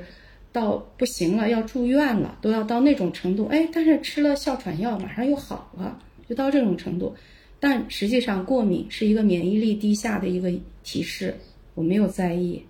[0.52, 3.46] 到不行了，要住院了，都要到那种程度。
[3.48, 7.14] 哎，但是吃了哮喘药马上又好了，就到这种程度。
[7.60, 10.50] 但实际上，过敏是一个免疫力低下的一个
[10.82, 11.36] 提示，
[11.76, 12.64] 我没有在意。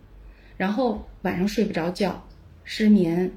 [0.60, 2.28] 然后晚上睡不着觉，
[2.66, 3.32] 失眠，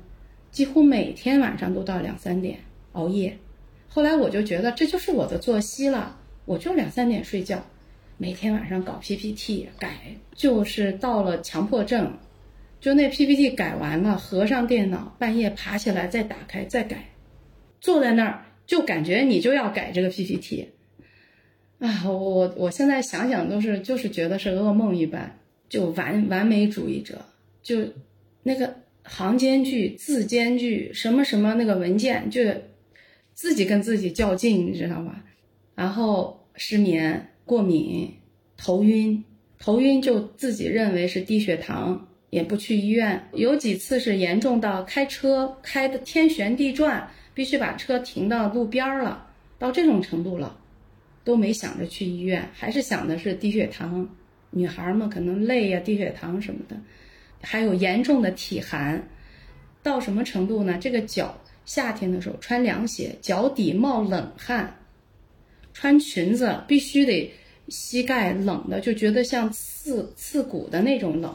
[0.50, 2.58] 几乎每天晚上都到两三点
[2.94, 3.38] 熬夜。
[3.86, 7.64] 后来我就觉得这就是我的作息了，我就两三点睡觉，
[8.18, 12.18] 每天晚上搞 PPT 改，就是到了强迫症，
[12.80, 17.10] 就那 PPT 改完了，合上电脑，半夜爬起来再打开再改，
[17.80, 20.70] 坐在那儿就感觉你就要改这个 PPT，
[21.78, 25.38] 啊，我我我现在想想都是就是觉得是噩梦一般，
[25.72, 27.24] 就完完美主义者，
[27.62, 27.78] 就
[28.42, 32.42] 那个行间距、字间距什么什么那个文件就
[33.32, 35.24] 自己跟自己较劲，你知道吧？
[35.74, 38.12] 然后失眠、过敏、
[38.54, 39.24] 头晕，
[39.58, 43.26] 头晕就自己认为是低血糖，也不去医院。
[43.32, 49.26] 有几次是严重到开车开的天旋地转，必须把车停到路边了，
[49.58, 50.60] 到这种程度了，
[51.24, 54.06] 都没想着去医院，还是想的是低血糖。
[54.52, 56.76] 女孩们可能累呀、低血糖什么的，
[57.40, 59.02] 还有严重的体寒，
[59.82, 60.78] 到什么程度呢？
[60.78, 64.76] 这个脚夏天的时候穿凉鞋，脚底冒冷汗，
[65.72, 67.32] 穿裙子必须得
[67.68, 71.34] 膝盖冷的，就觉得像刺刺骨的那种冷，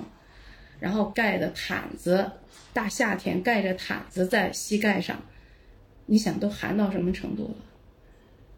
[0.80, 2.30] 然后盖的毯子，
[2.72, 5.20] 大夏天盖着毯子在膝盖上，
[6.06, 7.56] 你想都寒到什么程度了？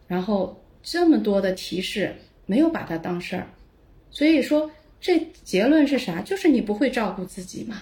[0.07, 2.13] 然后这么多的提示，
[2.45, 3.47] 没有把它当事儿，
[4.11, 4.69] 所以说
[4.99, 6.21] 这结论是啥？
[6.21, 7.81] 就是你不会照顾自己嘛。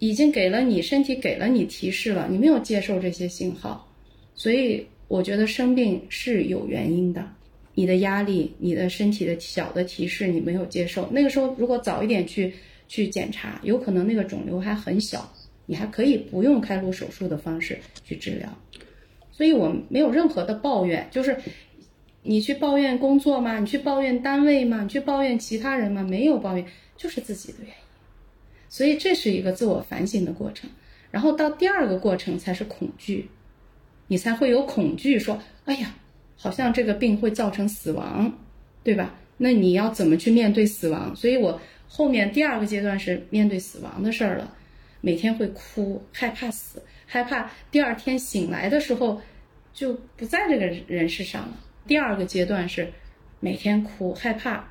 [0.00, 3.88] 已经给了你身体给了你提示了，你没有接受这些信号，
[4.34, 7.26] 所以我觉得生病是有原因的。
[7.74, 12.52] 你的压力，你的身体的小的提示你没有接受，那个时候如果早一点去
[12.86, 15.32] 去检查，有可能那个肿瘤还很小，
[15.64, 18.48] 你还可以不用开颅手术的方式去治疗。
[19.32, 21.36] 所以我没有任何的抱怨，就是
[22.26, 23.58] 你去抱怨工作吗？
[23.58, 24.82] 你去抱怨单位吗？
[24.82, 26.02] 你去抱怨其他人吗？
[26.02, 27.74] 没有抱怨，就是自己的原因。
[28.70, 30.68] 所以这是一个自我反省的过程，
[31.10, 33.28] 然后到第二个过程才是恐惧，
[34.08, 35.94] 你才会有恐惧，说，哎呀，
[36.36, 38.36] 好像这个病会造成死亡，
[38.82, 39.14] 对吧？
[39.36, 41.14] 那你要怎么去面对死亡？
[41.14, 44.56] 所以我后面第二个阶段是面对死亡的事儿了，
[45.02, 49.20] 每天会哭，害怕死，害怕第二天醒来的时候
[49.74, 51.60] 就不在这个人世上了。
[51.86, 52.92] 第二个阶段是
[53.40, 54.64] 每天哭，害怕，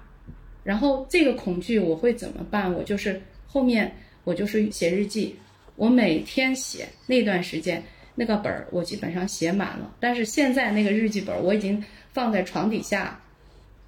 [0.63, 2.73] 然后这个恐惧我会怎么办？
[2.73, 3.21] 我就是。
[3.45, 5.35] 后面我就是写日记，
[5.75, 7.83] 我每天写那段时间，
[8.15, 11.79] 那个本儿我基本上写满了，但是现在那个日记本我已经
[12.11, 13.21] 放在床底下，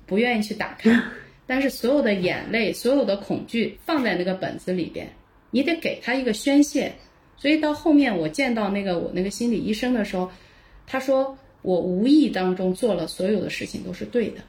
[0.06, 1.02] 不愿意去打开。
[1.48, 5.12] 但是所有的眼泪、所有的恐惧放在那个本子里边，
[5.50, 6.94] 你得给他一个宣泄。
[7.36, 10.30] 所以到后面我见到那个我那个心理医生的时候，
[10.86, 14.42] 他说我无意当中做了所有的事情都是对的，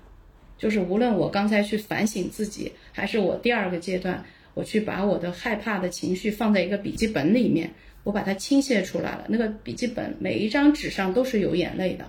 [0.59, 7.71] 就是无论我刚才去反省自己，还是我第二个阶段我去把我的害怕的情绪放在一个笔记本里面，
[8.05, 9.25] 我把它倾泻出来了。
[9.31, 12.05] 那个笔记本每一张纸上都是有眼泪的，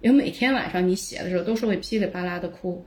[0.00, 2.84] 因为每天晚上你写的时候都是会噼里啪啦的哭。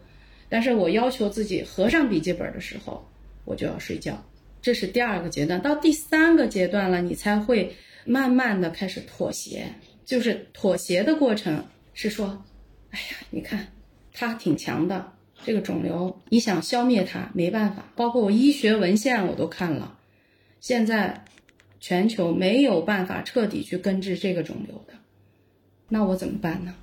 [0.50, 3.02] 但是我要求自己合上笔记本的时候，
[3.46, 4.22] 我就要睡觉。
[4.62, 7.74] 这是第二个阶段，到第三个阶段了，你才会
[8.06, 9.66] 慢慢的开始妥协。
[10.06, 12.46] 就是妥协的过程是说，
[12.92, 13.68] 哎呀，你看，
[14.14, 15.12] 它挺强的，
[15.44, 17.84] 这个肿瘤，你想消灭它没办法。
[17.96, 19.98] 包括我医学文献我都看了，
[20.62, 21.26] 现在
[21.80, 24.94] 全球没有办法彻底去根治这个肿瘤的，
[25.90, 26.74] 那我怎么办呢？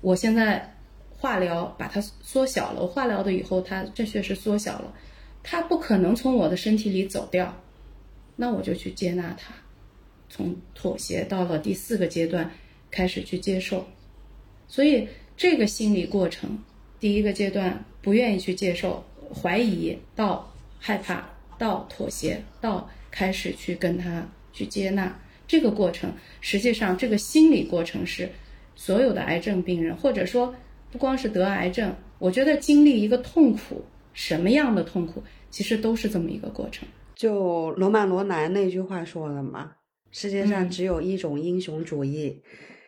[0.00, 0.72] 我现在。
[1.18, 4.94] 化疗把它缩小了，我化疗的以后，它这确实缩小了，
[5.42, 7.56] 它不可能从我的身体里走掉，
[8.36, 9.54] 那我就去接纳它，
[10.28, 12.50] 从妥协到了第四个阶段，
[12.90, 13.86] 开始去接受，
[14.68, 16.58] 所以这个心理过程，
[17.00, 28.28] 第一个阶段不愿意去接受，怀疑到害怕到妥协到开始去跟他去接纳，这个过程实际上这个心理过程是
[28.74, 30.54] 所有的癌症病人或者说。
[30.88, 36.88] 不光是得癌症，我觉得经历一个痛苦，什么样的痛苦，其实都是这么一个过程。
[37.14, 39.72] 就罗曼·罗兰那句话说的嘛
[40.12, 42.40] ：“世界上只有一种英雄主义，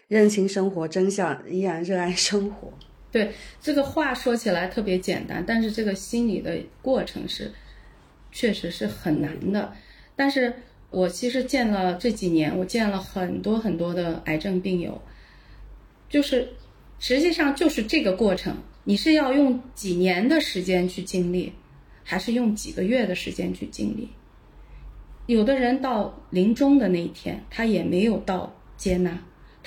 [0.09, 2.73] 认清生活真相，依然热爱生活。”
[3.13, 7.53] 对这个话说起来特别简单，但是这个心理的过程是，
[8.33, 9.73] 确实是很难的。
[10.17, 10.53] 但是
[10.91, 15.01] 我其实见了这几年，我见了很多很多的癌症病友，
[16.09, 16.49] 就是。
[17.01, 21.53] 实际上就是这个过程，你是要用几年的时间去经历，
[22.03, 24.09] 还是用几个月的时间去经历？
[25.27, 29.17] 有的人到临终的那一天，他也没有到接纳，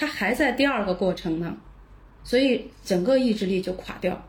[0.01, 1.55] 他还在第二个过程呢，
[2.23, 4.19] 所以整个意志力就垮掉。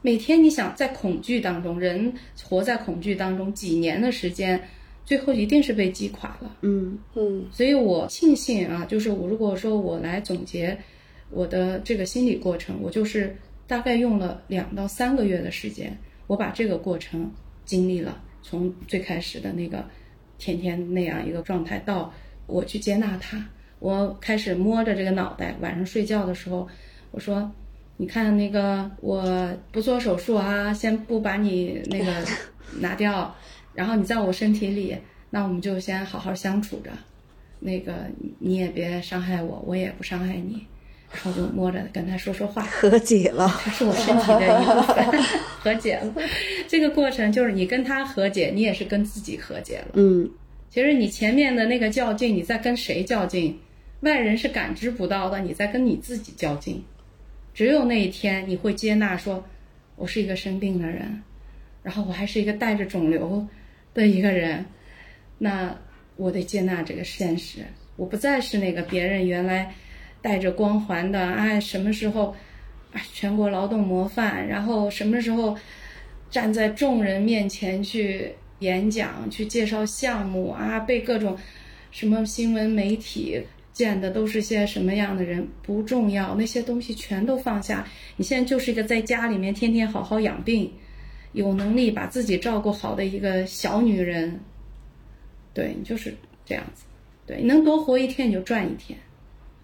[0.00, 2.12] 每天你想在恐惧当中，人
[2.44, 4.62] 活在恐惧当中几年的时间，
[5.04, 6.56] 最后一定是被击垮了。
[6.60, 10.78] 嗯嗯，所以我庆幸啊，就是我如果说我来总结。
[11.28, 13.36] 我的这个心理过程，我就是
[13.66, 17.28] 大概用了两到三个月的时间，我把这个过程
[17.64, 19.84] 经历了，从最开始的那个
[20.38, 22.14] 天天那样一个状态，到
[22.46, 23.44] 我去接纳他，
[23.78, 26.66] 我开始摸着这个脑袋，晚上睡觉的时候，
[27.10, 27.50] 我说
[27.98, 32.12] ：“你看那个，我不做手术啊，先不把你那个
[32.80, 33.34] 拿掉，
[33.74, 34.96] 然后你在我身体里，
[35.30, 36.90] 那我们就先好好相处着，
[37.60, 37.92] 那个
[38.38, 40.66] 你也别伤害我，我也不伤害你。
[41.12, 43.46] ”然后就摸着跟他说说话，和解了。
[43.62, 45.22] 他是我身体的一部分，
[45.60, 46.12] 和解了。
[46.66, 49.88] 这个过程就是你跟他和解，你也是跟自己和解了。
[49.94, 50.28] 嗯，
[50.68, 53.56] 其实你前面的那个较劲，你在跟谁较劲？
[54.00, 56.82] 外人是感知不到的，你在跟你自己较劲。
[57.54, 59.44] 只有那一天，你会接纳说，
[59.96, 61.22] 我是一个生病的人，
[61.82, 63.46] 然后我还是一个带着肿瘤
[63.94, 64.64] 的一个人，
[65.38, 65.76] 那
[66.16, 67.60] 我得接纳这个现实，
[67.96, 69.74] 我不再是那个别人原来。
[70.22, 72.34] 带着光环的，哎，什么时候，
[72.90, 75.56] 哎，全国劳动模范，然后什么时候
[76.28, 80.80] 站在众人面前去演讲、去介绍项目啊？
[80.80, 81.38] 被各种
[81.92, 83.40] 什么新闻媒体
[83.76, 85.46] 见的都是些什么样的人？
[85.62, 87.86] 不重要，那些东西全都放下。
[88.16, 90.72] 你现在就是一个在家里面天天好好养病，
[91.32, 94.40] 有能力把自己照顾好的一个小女人。
[95.52, 96.14] 对你就是
[96.46, 96.84] 这样子，
[97.26, 98.98] 对，能多活一天你就赚一天。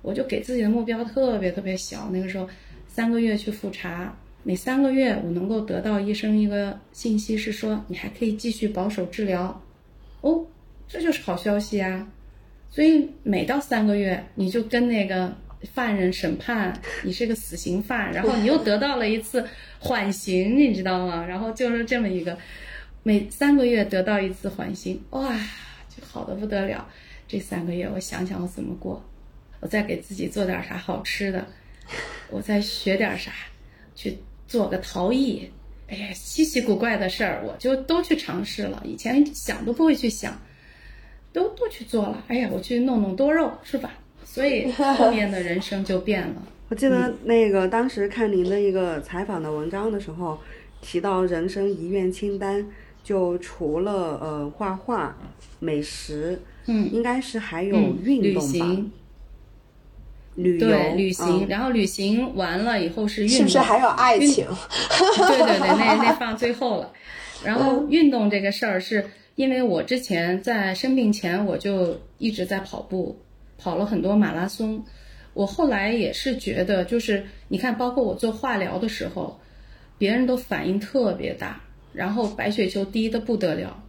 [0.03, 2.47] 我就给自己的目标特别特别小，那个时候
[2.87, 9.59] 三个月去复查，每三个月我能够得到医生一个信息是说你还可以继续保守治疗，
[10.21, 10.45] 哦，
[10.87, 12.07] 这就是好消息啊！
[12.73, 15.37] 所以每到三个月，你就跟那个
[15.75, 16.73] 犯人审判，
[17.05, 19.47] 你是个死刑犯，然后你又得到了一次
[19.79, 21.25] 缓刑，你知道吗？
[21.25, 22.37] 然后就是这么一个，
[23.03, 25.39] 每三个月得到一次缓刑，哇，
[25.95, 26.89] 就好的不得了。
[27.29, 29.05] 这三个月我想想我怎么过。
[29.61, 31.47] 我再给自己做点啥好吃的，
[32.31, 33.31] 我再学点啥，
[33.95, 34.19] 去
[34.49, 35.49] 做个陶艺，
[35.87, 38.83] 哎呀，稀奇古怪的事儿，我就都去尝试了。
[38.85, 40.37] 以前想都不会去想，
[41.33, 42.23] 都都去做了。
[42.29, 43.91] 哎呀，我去弄弄多肉，是吧？
[44.25, 46.43] 所以后面的人生就变了。
[46.71, 50.39] 我记得那个当时看您的一个采访的文章的时候，
[50.81, 52.67] 提到人生遗愿清单，
[53.05, 55.17] 就除了呃画画、
[55.59, 58.77] 美食，嗯，应该是还有运动吧。
[60.37, 64.47] 旅游对旅行，嗯然后旅行完了以后是运动，是不是还有爱情？
[65.29, 66.91] 对对对，那那放最后了。
[67.45, 69.05] 然后运动这个事儿，是
[69.35, 73.17] 因为我之前在生病前我就一直在跑步，
[73.59, 74.85] 跑了很多马拉松。
[75.35, 79.41] 我后来也是觉得，就是你看，包括我做化疗的时候，
[79.97, 81.61] 别人都反应特别大，
[81.95, 83.83] 然后白血球低的不得了，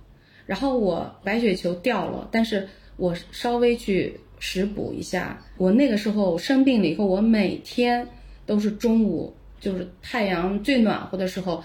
[0.46, 2.66] 然后我白血球掉了，但是
[2.96, 8.08] 我稍微去食补一下，我那个时候生病了以后，我每天
[8.46, 11.62] 都是中午，就是太阳最暖和的时候，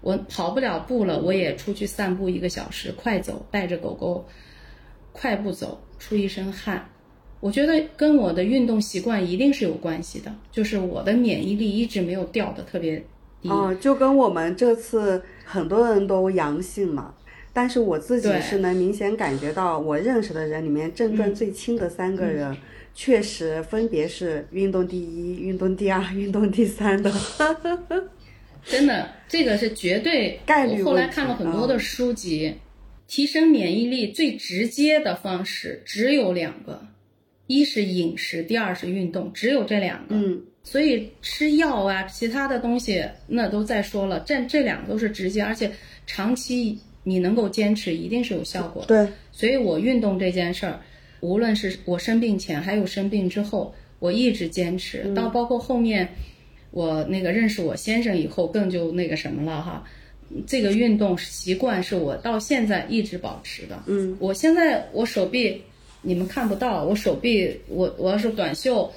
[0.00, 4.26] 我跑不了步了，我也出去散步一个小时，快走，带着狗狗
[5.12, 6.88] 快步走，出一身汗。
[7.40, 12.96] 我觉得跟我的运动习惯一定是有关系的，就是我的免疫力一直没有掉的特别
[13.40, 13.48] 低。
[13.48, 17.14] 哦，就跟我们这次很多人都阳性嘛，
[17.52, 22.56] 但是我自己是能明显感觉到，我认识的人里面症状最轻的三个人，
[22.92, 27.12] 确实分别是运动第一、运动第二、运动第三的。
[28.64, 30.38] 真的，这个是绝对。
[30.46, 32.54] 概率我后来看了很多的书籍，
[33.06, 36.86] 提升免疫力最直接的方式只有两个，
[37.46, 40.14] 一是饮食，第二是运动，只有这两个。
[40.14, 45.70] 嗯，所以吃药啊，其他的东西那都再说了，这这两个都是直接，而且
[46.06, 48.88] 长期你能够坚持，一定是有效果的。
[48.88, 50.80] 对，所以我运动这件事儿，
[51.20, 56.06] 无论是我生病前，还有生病之后，我一直坚持，到包括后面
[56.70, 59.84] 我那个认识我先生以后，更就那个什么了哈。
[60.46, 63.82] 这个运动习惯是我到现在一直保持的。
[63.86, 65.62] 嗯，我现在我手臂
[66.02, 68.92] 你们看不到，我手臂我我要是短袖，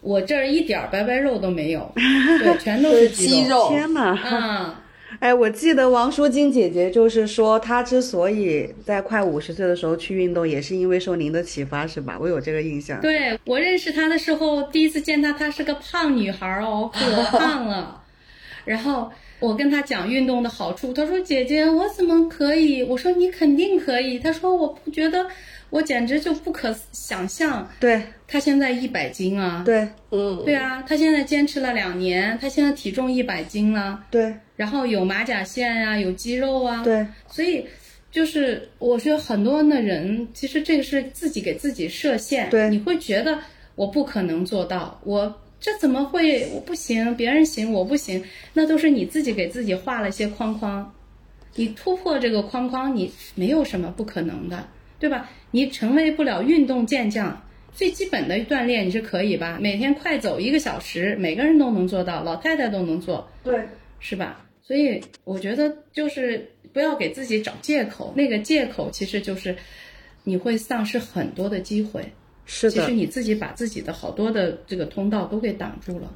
[0.00, 1.92] 我这儿一点儿白白肉都没有，
[2.38, 4.16] 对，全都是肌肉 肉天哪！
[4.16, 4.79] 啊。
[5.18, 12.16] 哎，我记得王淑金姐姐就是说，她之所以在快五十岁的时候去运动，也是因为受您的启发，是吧？
[12.20, 13.00] 我有这个印象。
[13.00, 17.00] 对我认识她的时候，第一次见她，她是个胖女孩儿哦，可
[17.36, 18.02] 胖了。
[18.64, 25.26] 然后我跟她讲运动的好处，她说：“姐姐，我怎么可以？”我说：“你肯定可以。”她说：“我不觉得，
[25.70, 27.68] 我简直就不可想象。
[27.80, 34.34] 对”他现在一百斤啊，对嗯，对啊，他现在坚持了两年，他现在体重一百斤了，对。
[34.56, 37.64] 然后有马甲线啊、有肌肉啊，对，所以
[38.10, 43.38] 就是我觉得很多的人其实这个是自己给自己设限，对你会觉得
[43.74, 50.92] 我不可能做到，我这怎么会我不行，别人行我不行，那都是你自己给自己画了一些框框，
[51.54, 54.68] 你突破这个框框，你没有什么不可能的，
[55.00, 55.28] 对吧？
[55.50, 57.42] 你成为不了运动健将。
[57.72, 59.58] 最基本的锻炼你是可以吧？
[59.60, 63.28] 每天快走一个小时，每个人都能做到，老太太都能做。
[63.42, 63.64] 对，
[64.00, 64.44] 是吧？
[64.60, 69.56] 所以我觉得就是不要给自己找借口，那个借口其实就是
[70.24, 72.04] 你会丧失很多的机会。
[72.44, 76.12] 是的其实，你自己把自己的好多的这个通道都给挡住了。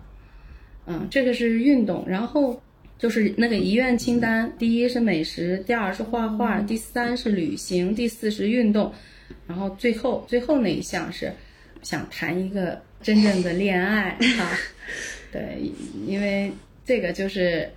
[0.87, 2.61] 嗯，这个是运动，然后
[2.99, 8.93] 就是那个遗愿清单，第一是美食，第二是画画，第三是旅行，第四是运动，
[9.47, 11.33] 然后最后最后那一项是
[11.83, 14.51] 想谈一个真正的恋爱 啊。
[15.33, 15.61] 对，
[16.07, 16.53] 因为
[16.85, 17.69] 这个就是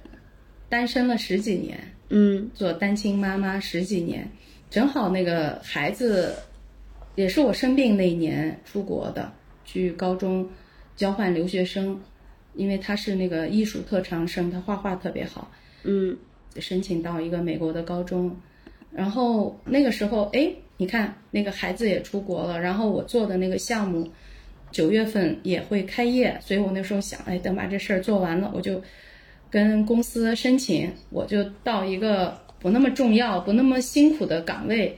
[0.70, 1.78] 单身了十几年，
[2.10, 4.30] 嗯做单亲妈妈十几年，
[4.70, 6.36] 正好那个孩子
[7.16, 9.34] 也是我生病那一年出国的，
[9.66, 10.48] 去高中
[10.96, 12.00] 交换留学生，
[12.58, 15.50] 因为他是那个艺术特长生，他画画特别好，
[15.84, 16.18] 嗯
[16.60, 18.36] 申请到一个美国的高中，
[18.92, 24.10] 然后那个时候，哎，你看那个孩子也出国了，然后我做的那个项目
[24.72, 28.82] 九月份也会开业，所以我那时候想，哎，等把这事儿做完了，我就
[29.50, 34.98] 跟公司申请，我就到一个不那么重要、不那么辛苦的岗位，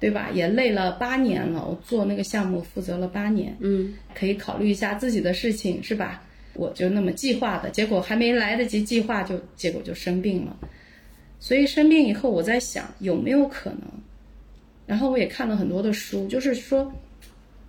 [0.00, 0.30] 对吧？
[0.32, 6.23] 也累了八年了，我做那个项目负责了八年，嗯可以考虑一下自己的事情，是吧？
[6.54, 10.56] 我就那么计划的，结果还没来得及计划就，结果就生病了。
[11.38, 13.82] 所以生病以后，我在想有没有可能，
[14.86, 16.90] 然后我也看了很多的书，就是说，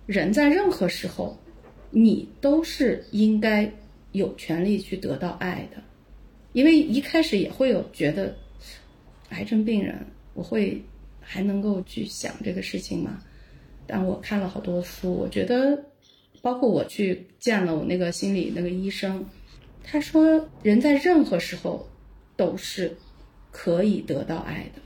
[0.06, 1.38] 人在任何时候，
[1.90, 3.70] 你都是应该
[4.12, 5.82] 有权利去得到爱的，
[6.52, 8.34] 因为一开始也会有觉得，
[9.30, 9.94] 癌症病人
[10.32, 10.82] 我会
[11.20, 13.20] 还能够去想这个事情吗？
[13.86, 15.78] 但我看了好多书，我觉得，
[16.46, 19.26] 包括我去见了我那个心理那个医生，
[19.82, 21.84] 他说人在任何时候
[22.36, 22.96] 都是
[23.50, 24.80] 可以得到爱的，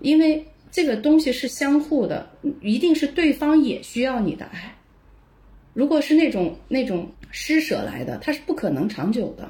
[0.00, 2.28] 因为这个东西是相互的，
[2.60, 4.74] 一定是对方也需要你的爱。
[5.72, 9.48] 如果是那种那种施舍来的，它是不可能长久的，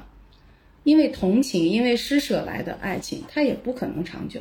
[0.83, 4.39] 因为同情，因为施舍来的爱情，它也不可能长久。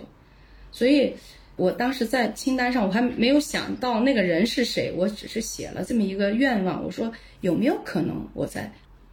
[0.71, 1.15] 所以
[1.57, 6.83] 我当时在清单上，我还没有想到那个人是谁，我只是写了这么一个愿望。
[6.85, 8.71] 我说有没有可能我在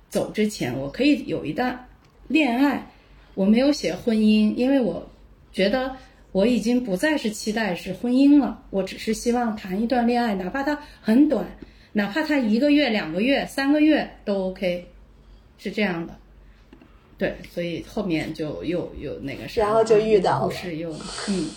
[0.09, 1.87] 走之前，我可以有一段
[2.27, 2.87] 恋爱？
[3.35, 5.07] 我没有写婚姻，因为我
[5.53, 5.95] 觉得
[6.31, 8.63] 我已经不再是期待是婚姻了。
[8.71, 11.45] 我只是希望谈一段恋爱，哪怕它很短，
[11.93, 14.85] 哪怕它一个月、两个月、三个月都 OK，
[15.59, 16.17] 是这样的。
[17.17, 20.91] 对，所以后面就又又那个啥，然后就遇到了，是又
[21.29, 21.49] 嗯。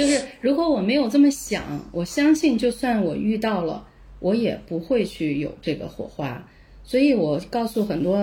[0.00, 3.86] 就是如果我没有这么想，我相信就算我遇到了，
[4.18, 6.48] 我也不会去有这个火花。
[6.84, 8.18] 所以我告诉很多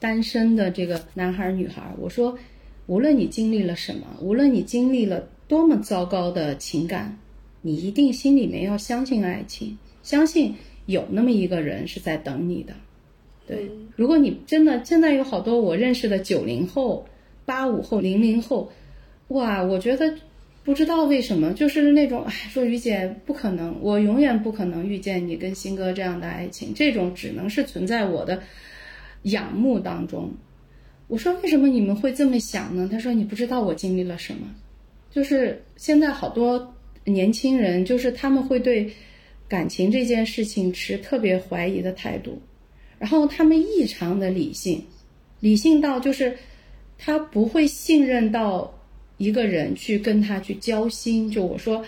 [0.00, 2.36] 单身的这个男孩女孩，我说，
[2.86, 7.16] 无论你经历了什么，无论你经历了多么糟糕的情感，
[7.62, 10.56] 你一定心里面要相信爱情，相信
[10.86, 12.72] 有那么一个人是在等你的。
[13.46, 17.06] 对，如果你真的现在有好多我认识的九零后、
[17.46, 18.72] 八五后、零零后，
[19.28, 20.12] 哇，我觉得。
[20.62, 28.42] 不知道为什么，就是那种哎，说于姐不可能，我永远不可能遇见你跟新哥这样的爱情，这种只能是存在我的
[29.22, 30.30] 仰慕当中。
[31.08, 32.88] 我说为什么你们会这么想呢？
[32.92, 34.54] 他说你不知道我经历了什么，
[35.10, 38.92] 就是现在好多年轻人，就是他们会对
[39.48, 42.40] 感情这件事情持特别怀疑的态度，
[42.98, 44.84] 然后他们异常的理性，
[45.40, 46.36] 理性到就是
[46.98, 48.72] 他不会信任到。
[49.20, 51.84] 一个人去跟他去交心，就我说，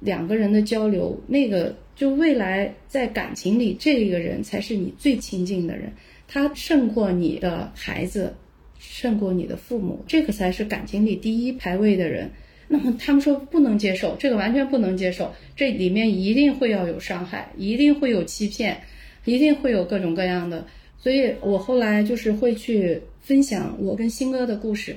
[0.00, 5.92] 两个人的交流，那个就未来在感情里，这个人才是你最亲近的人，
[6.26, 8.34] 他胜过你的孩子，
[8.80, 12.28] 胜过你的父母，这个才是感情里第一排位的人。
[12.66, 18.76] 那么他们说不能接受，这个完全不能接受，这里面一定会要有伤害，一定会有欺骗，
[19.24, 20.66] 一定会有各种各样的。
[20.98, 24.96] 所以我后来就是会去分享我跟新哥的故事。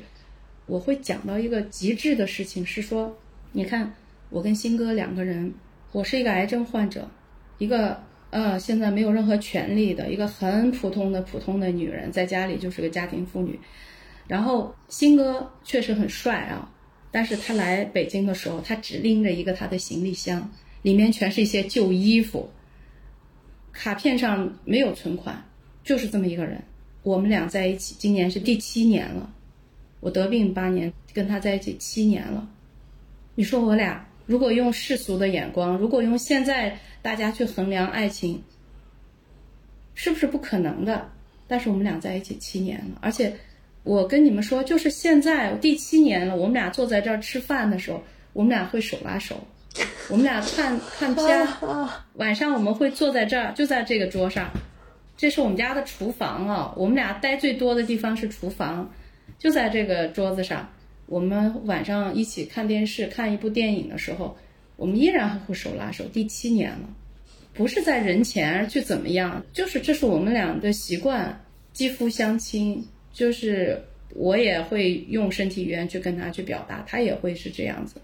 [0.66, 3.16] 我会讲到一个极致的事情，是说，
[3.52, 3.94] 你看，
[4.30, 5.54] 我跟新哥两个人，
[5.92, 7.08] 我是一个癌症患者，
[7.58, 8.02] 一个
[8.32, 13.60] 呃现在没有任何权利的一个很普通的普通的女人，在家里就是个家庭妇女。
[14.28, 16.68] 然后新哥确实很帅啊，
[17.12, 20.52] 但是他来北京的时候，他只拎着一个他的行李箱，
[20.82, 22.50] 里面全是一些旧衣服，
[23.72, 25.40] 卡片上没有存款，
[25.84, 26.60] 就是这么一个人。
[27.04, 29.32] 我们俩在一起，今年是第七年了。
[30.06, 32.48] 我得病八年，跟他在一起七年了。
[33.34, 38.40] 你说我俩如果用世俗的眼光，如果用现在大家去衡量爱情，
[39.96, 41.10] 是不是不可能的？
[41.48, 43.36] 但是我们俩在一起七年了，而且
[43.82, 48.04] 我跟你们说，就是现在第七年了，我们俩坐在这儿吃饭的时候，
[48.34, 49.36] 我们俩会手拉手，
[50.08, 51.48] 我们俩看看片，
[52.14, 54.52] 晚上我们会坐在这儿，就在这个桌上，
[55.18, 58.88] 这是我们家的厨房啊，我们俩待最多的地方是厨房。
[59.38, 60.70] 就在这个桌子上，
[61.06, 64.38] 我们晚上一起看电视、看一部电影的时候，
[64.76, 66.04] 我们依然还会手拉手。
[66.06, 66.90] 第七年了，
[67.54, 72.86] 不是在人前去怎么样，就是这是我们俩的习惯，肌肤相亲。
[73.14, 73.82] 就是
[74.14, 77.96] 我也会用身体语言去跟他去表达，他也会是这样子，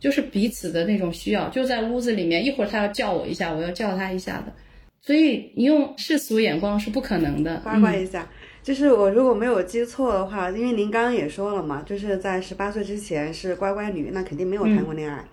[0.00, 1.48] 就是彼此的那种需要。
[1.50, 4.52] 就在屋子里面，一会儿他要叫我一下，我要叫他一下的，
[5.00, 7.58] 所以你用世俗眼光是不可能的。
[7.58, 8.28] 八卦一下。
[8.68, 15.24] 就是我如果没有记错的话，因为您刚刚也说了嘛，就是在十八岁之前是乖乖女，那肯定没有谈过恋爱。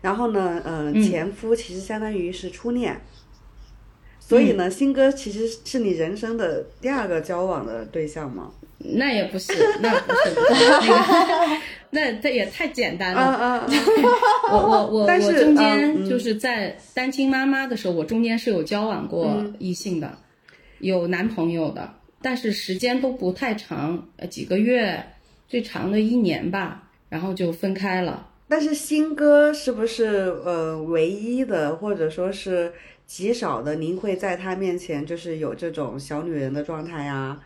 [0.00, 3.00] 然后呢，嗯，前夫其实相当于是初恋，
[4.20, 8.52] 所以呢，新哥其实是你人生的第二个交往的对象吗？
[8.78, 10.30] 那也不是，那不是，
[11.90, 13.66] 那这也太简单了。
[14.52, 20.16] 我我我 我中间就是在单亲妈妈的时候，我中间是有交往过异性的，
[20.78, 21.92] 有男朋友的。
[22.24, 25.04] 但是时间都不太长，呃，几个月，
[25.46, 28.30] 最长的一年吧，然后就分开了。
[28.48, 30.06] 但是新哥是不是
[30.42, 32.72] 呃唯一的，或者说是
[33.06, 33.74] 极少的？
[33.74, 37.38] 您会在他面前就是有这种小女人的状态呀，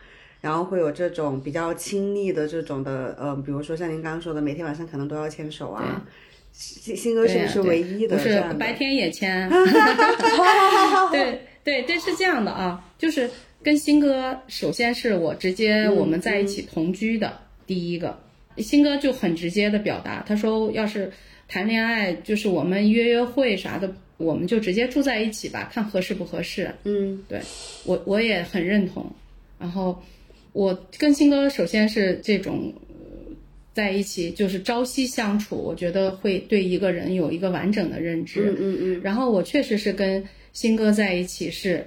[0.42, 6.04] 然后会有这种比较亲密的这种的，呃，比如说像您刚刚说的，每天晚上可能都要牵手啊。
[6.52, 8.16] 新新哥是不是唯一的？
[8.16, 9.50] 不是，白天也牵。
[11.10, 13.28] 对对对，是这样的啊，就是。
[13.60, 17.36] 跟新哥，首先是我直接我们在一起同居的
[17.66, 18.16] 第一个，
[18.58, 21.10] 新哥就很直接的表达，他说要是
[21.48, 26.72] 谈恋爱，就是我们约约会啥的，我们就直接住在一起吧，看合适不合适。
[26.84, 27.40] 嗯，对
[27.84, 29.04] 我我也很认同。
[29.58, 30.00] 然后
[30.52, 32.72] 我跟新哥首先是这种
[33.74, 38.50] 在一起，就是朝夕相处，我觉得会对一个人有一个完整的认知。
[38.52, 39.00] 嗯嗯嗯。
[39.02, 41.84] 然后我确实是跟新哥在一起是。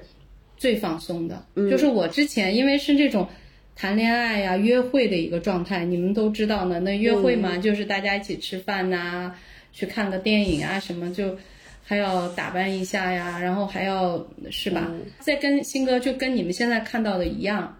[0.61, 3.27] 最放松的，就是我之前因为是这种
[3.75, 5.83] 谈恋爱呀、约会的一个状态。
[5.83, 9.35] 你们都知道呢，那约会嘛，就是大家一起吃饭呐、
[9.73, 11.35] 去看个电影啊什么，就
[11.83, 14.87] 还要打扮一下呀，然后还要是吧？
[15.19, 17.75] 再跟新哥就跟你们现在看到的一样，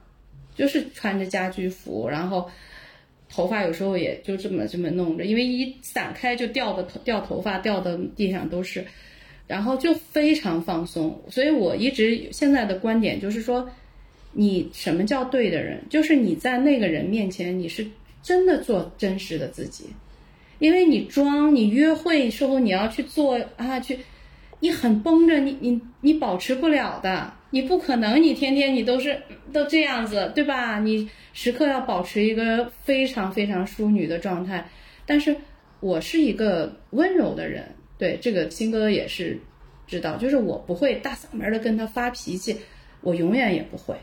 [0.55, 2.49] 就是穿着家居服，然后。
[3.33, 8.85] 头发有时候也就这么这么弄着，因为一散开就掉的头掉头发掉的地上都是，
[9.51, 11.21] 然后就非常放松。
[11.29, 13.69] 所以我一直现在的观点就是说，
[14.31, 15.83] 你什么叫对的人？
[15.89, 17.85] 就是你在那个人面前，你是
[18.23, 19.85] 真的做真实的自己，
[20.59, 23.99] 因为你装，你约会时候你要去做啊去，
[24.61, 29.21] 你很绷着，你你你保持不了的，你不可能，你天天你都是
[29.51, 30.79] 都这样子，对吧？
[30.79, 31.09] 你。
[31.33, 34.67] 时刻要保持一个非常非常淑女的状态，
[35.05, 35.33] 但是
[35.79, 37.63] 我是一个温柔的人，
[38.01, 39.39] 对这个新哥也是
[39.85, 42.57] 知道，就是我不会大嗓门的跟他发脾气，
[43.01, 43.95] 我永远也不会。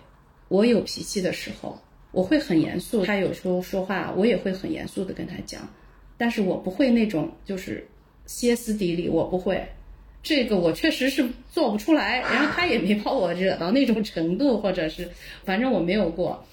[0.47, 1.77] 我有脾气的时候，
[2.13, 5.69] 我会很严肃，他有时候说话，我也会很严肃的跟他讲，
[6.17, 7.85] 但是我不会那种就是
[8.27, 9.67] 歇斯底里，我不会，
[10.23, 15.11] 这个我确实是做不出来，然后他也没把我惹到那种程度，或者是
[15.45, 16.47] 反正我没有过。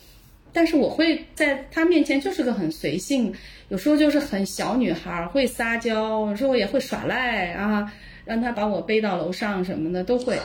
[0.55, 3.33] 但是我会在他面前就是个很随性，
[3.67, 7.91] 有时候就是很小女孩，会撒娇，有时候也会耍赖啊，
[8.23, 10.39] 让他把我背到楼上什么的都会。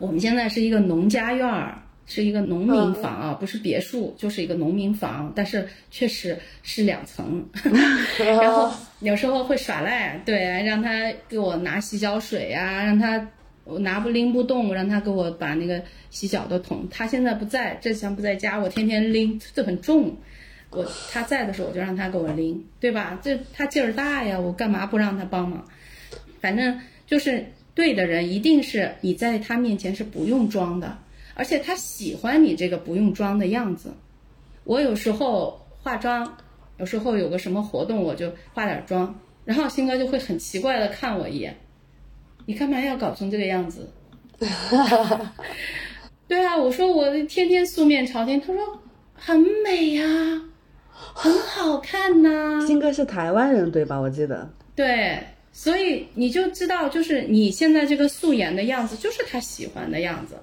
[0.00, 7.48] 我们现在是一个农家院儿，是一个农民房啊，不是别墅，就是一个农民房，但是确实是两层。
[8.18, 10.90] 然后有时候会耍赖，对，让他
[11.28, 13.24] 给我拿洗脚水啊，让他。
[13.64, 16.86] 我拿不拎不动，我让他给我把那个洗脚的桶。
[16.90, 20.16] 他现在不在，这厢不在家，我天天拎，这很重。
[20.70, 23.18] 我他在的时候，我就让他给我拎，对吧？
[23.22, 25.64] 这他劲儿大呀，我干嘛不让他帮忙？
[26.40, 30.98] 反正就是对的人，一定是你在他面前是不用装的，
[31.34, 33.94] 而且他喜欢你这个不用装的样子。
[34.64, 36.36] 我有时候化妆，
[36.78, 41.56] 有时候有个什么活动，我就化点妆，然后新哥就会很奇怪的看我一眼。
[42.46, 43.88] 你干嘛要搞成这个样子？
[46.26, 48.80] 对啊，我说我天天素面朝天，他说
[49.14, 50.04] 很美呀，
[50.90, 52.64] 很好看呐。
[52.66, 53.98] 新哥是台湾人对吧？
[53.98, 54.50] 我记得。
[54.74, 55.18] 对，
[55.52, 60.34] 所以你就知道，就是你现在这个素颜的样子，就是他喜欢的样子。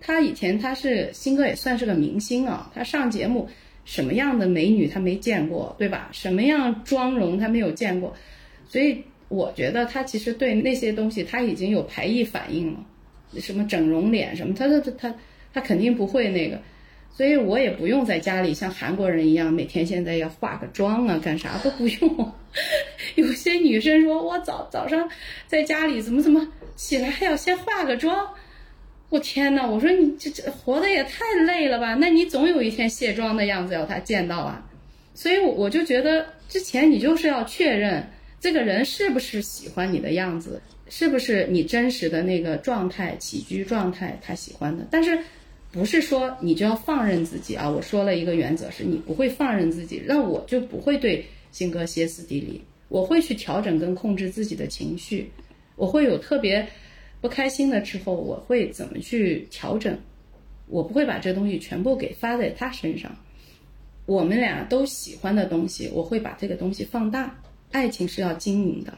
[0.00, 3.48] 他以前他是新哥也算是个明星啊，他上节目
[3.84, 6.08] 什么样的美女他没见过，对吧？
[6.12, 8.14] 什么样妆容他没有见过，
[8.68, 9.02] 所以。
[9.32, 12.78] 我觉得他其实对那些东西他已经有排异反应了，
[13.40, 15.14] 什么整容脸什么，他他他他
[15.54, 16.60] 他肯定不会那个，
[17.10, 22.32] 所以我也不用在家里像韩国人一样每天现在要化个妆啊，干啥都不用。
[23.16, 25.08] 有些女生说我早早上
[25.46, 28.28] 在家里怎么怎么起来还要先化个妆，
[29.08, 31.94] 我天呐，我说你这这活的也太累了吧？
[31.94, 34.62] 那你总有一天卸妆的样子要他见到啊，
[35.14, 38.06] 所以我就觉得之前你就是要确认。
[38.42, 40.60] 这个人是不是喜欢你的样子？
[40.88, 44.84] 是不是你真实的那个状态、起居状态他喜欢的？
[44.90, 45.16] 但是，
[45.70, 47.70] 不是说你就要放任自己啊！
[47.70, 55.30] 我说了一个原则，是你不会放任自己，那我就不会对性格歇斯底里，我会去调整跟控制自己的情绪，
[55.76, 56.66] 我会有特别
[57.20, 59.96] 不开心的时候，我会怎么去调整？
[60.66, 63.16] 我不会把这东西全部给发在他身上。
[64.04, 67.38] 我们俩都喜欢的东西，我会把这个东西放大。
[67.72, 68.96] 爱情是要经营的，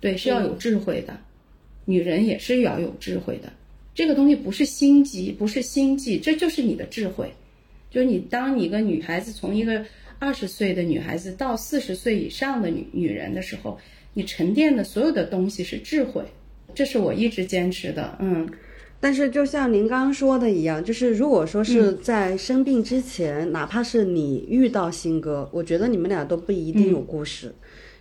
[0.00, 1.18] 对，是要有智慧的。
[1.86, 3.50] 女人也是要有智慧的。
[3.94, 7.32] 这个东西不是心机，不是心计，这就是你的智慧。
[7.90, 9.84] 就是你当你一个女孩子从一个
[10.18, 13.78] 二十岁的女孩子到四十岁以上的女女人的时候，
[14.14, 16.22] 你沉淀的所有的东西是智慧。
[16.72, 18.16] 这是我一直坚持的。
[18.20, 18.48] 嗯，
[19.00, 27.52] 但是就像您刚刚说的一样，就是如果说是在生病之前，哪怕是你遇到新哥，我觉得你们俩都不一定有故事。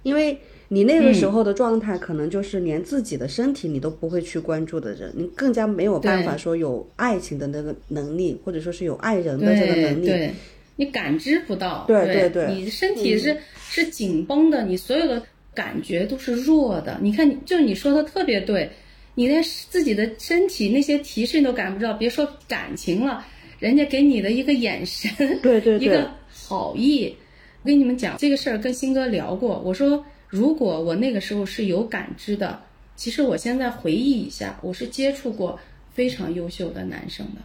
[0.04, 0.38] 因为
[0.68, 10.06] 你那个时候的状态，可能就是连自己的身体你都不会去关注的人，你更加没有办法说有爱情的那个能力，或者说是有爱人的这个能力。
[10.08, 10.32] 对，
[10.76, 11.86] 你感知不到。
[11.88, 13.36] 对对对，你身体是
[13.68, 15.22] 是紧绷的，你所有的
[15.54, 17.00] 感觉都是弱的。
[17.02, 18.70] 你看，就你说的特别对，
[19.16, 23.26] 你连自己的身体那些提示你都感不到，别说感情了，
[23.58, 27.14] 人家给你的一个眼神，对对对， 一个好意。
[27.62, 29.62] 我跟你们讲这个事儿，跟新哥聊过。
[29.66, 32.62] 我说，如果我那个时候是有感知的，
[32.95, 35.60] 其实我现在回忆一下，我是接触过
[35.91, 37.41] 非常优秀的男生的，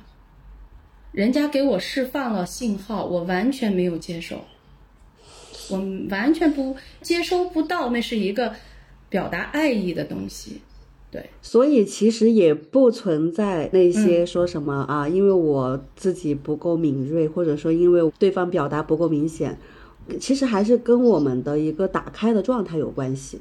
[1.11, 4.45] 人家给我释放了信号，我完全没有接受，
[5.69, 8.55] 我完全不接收不到，那是一个
[9.09, 10.61] 表达爱意的东西。
[11.11, 19.57] 对，所以其实也不存在那些说什么、啊，因为我自己不够敏锐，或者说因为对方表达不够明显，
[20.21, 23.41] 其实还是跟我们的一个打开的状态有关系。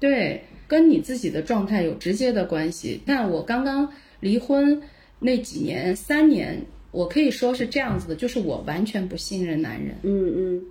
[0.00, 3.00] 对，跟你自己的状态有直接的关系。
[3.06, 3.88] 但我刚刚
[4.20, 4.80] 离婚
[5.18, 10.62] 那几年，三年，我可以说是这样子的，就是我完全不信任男人，嗯嗯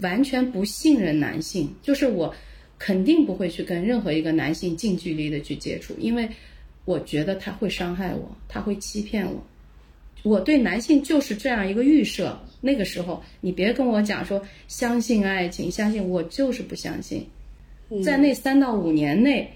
[0.00, 2.34] 完全不信任男性，就是我
[2.78, 6.28] 肯定不会去跟任何一个男性近距离的去接触，因为
[6.84, 9.40] 我觉得他会伤害我，他会欺骗我。
[10.22, 12.36] 我对男性就是这样一个预设。
[12.66, 17.24] 那个时候，你别跟我讲说相信爱情，相信我就是不相信。
[18.04, 19.48] 在那三到五年内，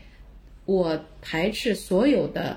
[0.64, 2.56] 我排斥所有的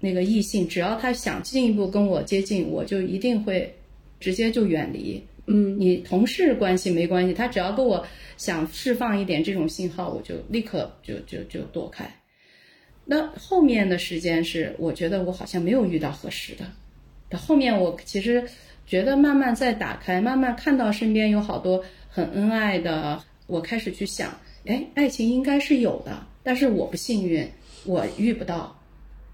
[0.00, 3.72] 那个异性，只要他想进一步跟我接近，我就一定会
[4.18, 5.22] 直接就远离。
[5.46, 12.08] 嗯，你同事关系没关系，他只要跟我想释放一点这种信号，我就立刻就就就躲开。
[13.04, 16.64] 那后面的时间是，我觉得我好像没有遇到合适的。
[17.28, 18.42] 到后面我其实
[18.90, 24.36] 觉得慢慢在打开，慢慢看到身边有好多很恩爱的，我开始去想，
[24.66, 27.48] 哎，爱情应该是有的，但是我不幸运，
[27.84, 28.76] 我遇不到。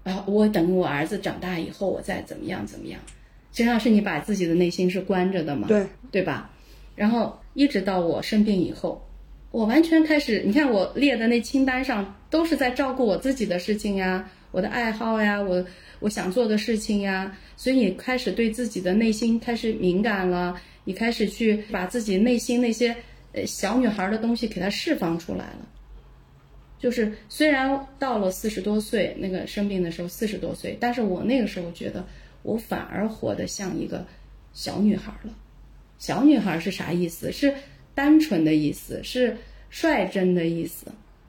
[0.03, 3.01] 啊，我等我儿子长大以后，我再怎么样怎么样。
[3.51, 6.51] 实际上是你把自己的内心是关着的嘛，对对吧？
[6.95, 9.03] 然后一直到我生病以后，
[9.49, 15.65] 我完全开始，你看我列的那清单上都是在照顾我自己的事情呀，我的爱好呀，我
[15.99, 22.95] 我想做的事情呀，所以你开始对自己的内心开始敏感了，你开始去把自己内心那些
[23.33, 25.67] 呃小女孩的东西给它释放出来了。
[26.79, 32.05] 就是虽然到了四十多岁，那个生病的时候四十多岁，但是我那个时候觉得
[32.43, 34.05] 我反而活得像一个
[34.53, 35.33] 小女孩了。
[35.97, 37.31] 小女孩是啥意思？
[37.31, 37.51] 是
[37.95, 39.35] 单纯的意思，是
[39.71, 40.85] 率真的意思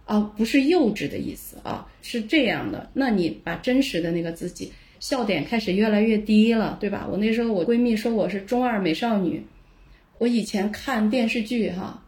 [0.09, 2.91] 啊，不是幼稚的意思啊，是这样的。
[2.95, 7.07] 那你把真实的那个自己，笑点开始越来越低了，对吧？
[7.09, 9.45] 我那时候我闺蜜说我是中二美少女，
[10.19, 12.03] 我以前看电视剧哈。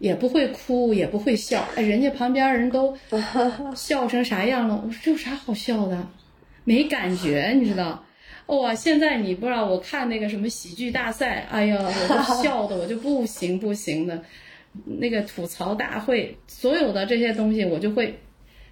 [0.00, 2.94] 也不会哭，也不会笑，哎，人家旁边人都
[3.74, 4.82] 笑成啥样了？
[4.84, 6.06] 我说这有啥好笑的？
[6.64, 8.04] 没感觉，你知道？
[8.46, 14.22] 哇，现在你不知道，我看那个什么喜剧大赛，哎呀，我都笑的我就不行不行的，
[14.84, 18.18] 那个吐槽大会，所有的这些东西我就会，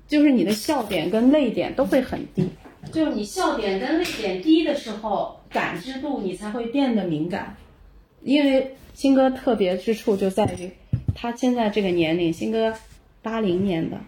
[0.09, 2.49] 就是你的笑点跟泪点都会很低，
[2.93, 7.57] 就是你笑点跟泪点低的时候，感知度你才会变得敏感，
[8.23, 10.71] 因为新哥特别之处就在于。
[11.15, 12.75] 他现在这个年龄，新哥
[13.21, 14.01] 八零年的，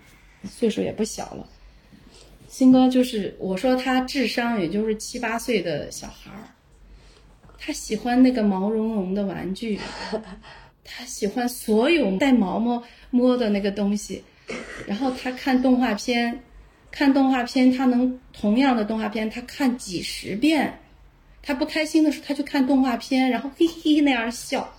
[0.44, 1.46] 岁数也不小了。
[2.48, 6.48] 新哥就是我说他智商也就是七八岁的小孩儿，
[7.58, 9.78] 他喜欢那个毛茸茸的玩具，
[10.84, 14.22] 他喜欢所有带毛毛摸的那个东西，
[14.86, 16.38] 然后他看动画片，
[16.90, 20.78] 看动画片他能同样的动画片他看几十遍，
[21.42, 24.72] 他不开心的时候他就看动画片，然后嘿嘿那样笑。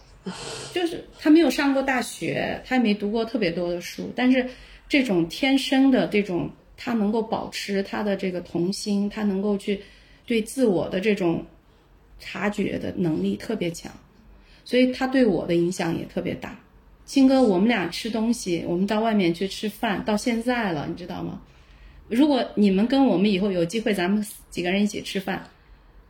[0.73, 4.49] 就是他没有上过大学，他也没读过特别多的书，但是
[4.89, 9.79] 这种天生的这种，他能够保持他的这个童心，他能够去
[10.25, 11.45] 对自我的这种
[12.19, 13.91] 察觉的能力特别强，
[14.65, 16.59] 所以他对我的影响也特别大。
[17.05, 21.39] 青哥，我们俩吃东西，我们到外面去吃饭，到现在了，你知道吗？
[22.09, 25.47] 如果你们跟我们以后有机会，咱们几个人一起吃饭，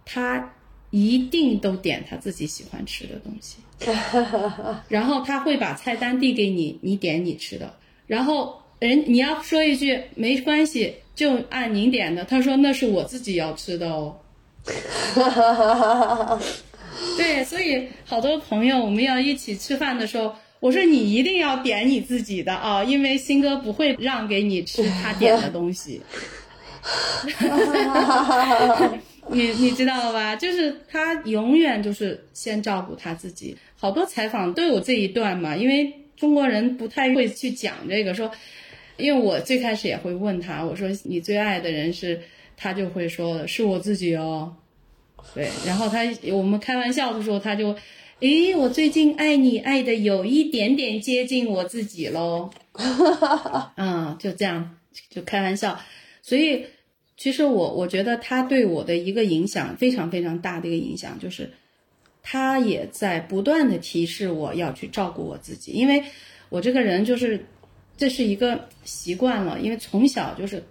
[0.05, 0.53] 他
[0.91, 3.57] 一定都点他自己喜欢吃的东西。
[4.87, 7.75] 然后他会把菜单递给你，你点你吃的。
[8.07, 12.23] 然后人你要说一句没关系，就按您点的。
[12.23, 14.17] 他说那是我自己要吃的哦。
[17.17, 26.01] 对，所以好多朋友我们要一起吃饭的时候，我说你一定要点你自己的啊，因为新哥不会让给你吃 他点的东西。
[29.27, 30.35] 你你知道吧？
[30.35, 33.57] 就是他永远就是先照顾他自己。
[33.75, 38.13] 好多采访都有这一段嘛，因为中国人不太会去讲这个。
[38.13, 38.29] 说，
[38.97, 42.21] 因为我最开始也会问他，我说你最爱的人是，
[42.55, 44.55] 他就会说是我自己哦。
[45.33, 47.75] 对，然后他我们开玩笑的时候，他就，
[48.19, 52.49] 诶，我最近爱你爱的有一点点接近我自己喽。
[53.77, 54.77] 嗯，就这样
[55.09, 55.79] 就开玩笑，
[56.21, 56.65] 所以。
[57.17, 61.49] 其实我我觉得他对我的一个影响非常非常大的一个影响，就是
[62.21, 66.03] 他也在不断的提示我要去照顾我自己，因为
[66.49, 67.39] 我这个人就是
[67.95, 70.61] 这是一个习惯了，因为从小就是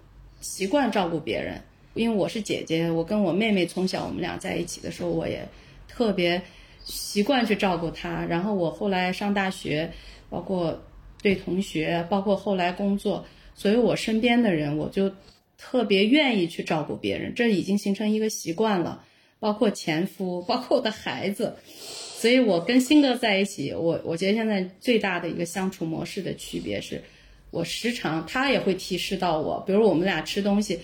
[0.43, 1.59] 习惯照顾别人，
[1.95, 5.49] 因为我是姐姐，我跟我妹妹从小我们俩在一起的时候，我也
[5.89, 6.43] 特别
[6.85, 9.91] 习惯去照顾她，然后我后来上大学，
[10.29, 10.83] 包括
[11.23, 13.25] 对同学，包括后来工作，
[13.55, 15.11] 所以我身边的人我就。
[15.57, 19.03] 特别愿意去照顾别人，这已经形成一个习惯了。
[19.39, 27.03] 包括前夫，包括我的孩子，所以我跟新哥在一起，我我觉得现在最大的一个相处模式的区别是，
[27.51, 30.79] 我时常他也会提示到我，比如我们俩吃东西，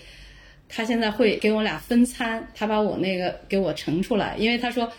[0.71, 4.89] 他现在会给我俩分餐，他把我那个给我盛出来，因为他说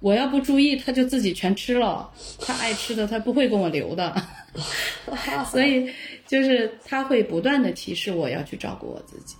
[0.00, 2.10] 我要不注意，他就自己全吃了，
[2.40, 4.14] 他爱吃的他不会跟我留的，
[5.50, 5.88] 所以
[6.26, 9.34] 就是他会不断的提示我要去照顾我自己。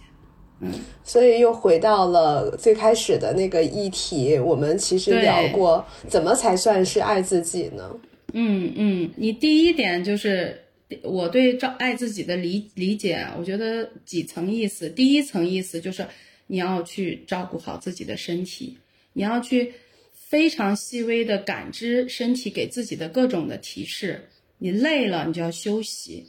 [0.61, 0.73] 嗯，
[1.05, 7.89] 所以又回到了最开始的那个议题，我们其实聊过，怎么才算是爱自己呢？
[8.33, 10.61] 嗯嗯，你第一点就是
[11.03, 14.89] 我对照爱自己的理理解，我觉得几层意思。
[14.89, 16.07] 第一层意思就是
[16.47, 18.77] 你要去照顾好自己的身体，
[19.13, 19.73] 你要去
[20.13, 24.29] 非常细微的感知身体给自己的各种的提示。
[24.59, 26.25] 你累了，你就要休息；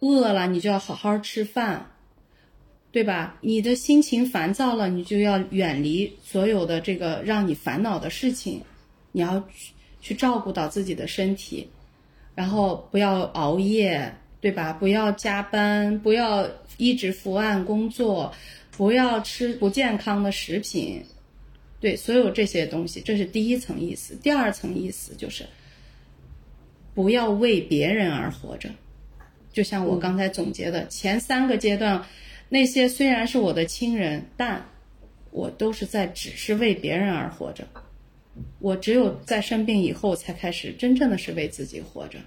[0.00, 1.90] 饿了，你就要好好吃饭。
[2.92, 3.40] 对吧？
[3.42, 8.62] 你的心情烦躁了，你就要远离所有的这个让你烦恼的事情，
[9.10, 11.68] 你要去去照顾到自己的身体，
[12.34, 14.72] 然后不要熬夜，对吧？
[14.72, 18.32] 不要加班，不要一直伏案工作，
[18.72, 21.04] 不要吃不健康的食品，
[21.80, 24.14] 对，所有这些东西，这是第一层意思。
[24.16, 25.44] 第二层意思就是，
[26.94, 28.68] 不要为别人而活着，
[29.52, 32.04] 就像我刚才总结的前三个阶段。
[32.50, 34.64] 那些虽然是我的亲人，但
[35.30, 37.66] 我都是在只是为别人而活着。
[38.58, 42.18] 我只有在生病以后，才开始真正的是为自己活着。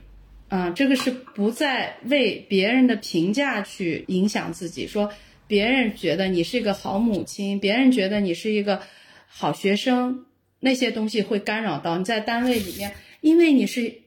[0.49, 4.87] 啊，这个是不再为别人的评价去影响自己。
[4.87, 5.11] 说
[5.47, 8.81] 别人觉得你是一个好母亲，别人觉得你是一个
[9.27, 10.25] 好学生，
[10.59, 14.01] 那些东西会干扰到你在单位里面，因为你是。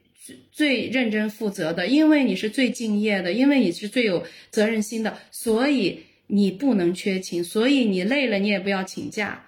[0.52, 9.46] 最认真负责的，因为你是最敬业的，因为你是最有责任心的，所以你不能缺勤，所以你累了你也不要请假，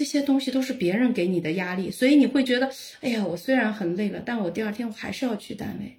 [0.00, 2.70] 这些东西都是别人给你的压力，所以你会觉得，
[3.02, 5.94] 哎呀，我虽然很累了，但我第二天我还是要去单位，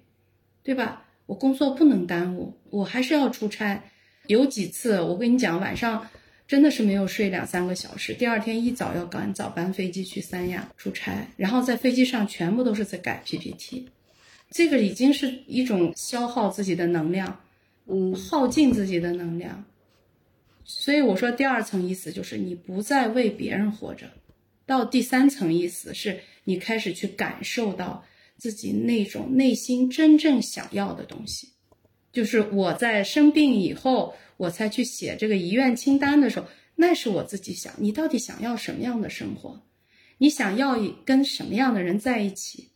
[0.64, 1.04] 对吧？
[1.26, 3.80] 我工作不能耽误，我还是要出差。
[4.26, 6.04] 有几次我跟你讲，晚上
[6.48, 13.88] 真的是没有睡两三个小时，第二天一早要赶早班飞机去三亚出差，然后在飞机上全部都是在改 PPT。
[14.50, 17.38] 这个已经是一种消耗自己的能量，
[17.86, 19.64] 嗯，耗尽自己的能量。
[20.64, 24.10] 所以我说第二层意思就是你不再为别人活着，
[24.66, 28.04] 到第三层意思是你开始去感受到
[28.36, 31.48] 自己那种内心真正想要的东西。
[32.12, 39.62] 就是我在生病以后，我才去写这个遗愿清单的时候，那是我自己想，你到底想要什么样的生活？
[40.18, 42.68] 你想要跟什么样的人在一起？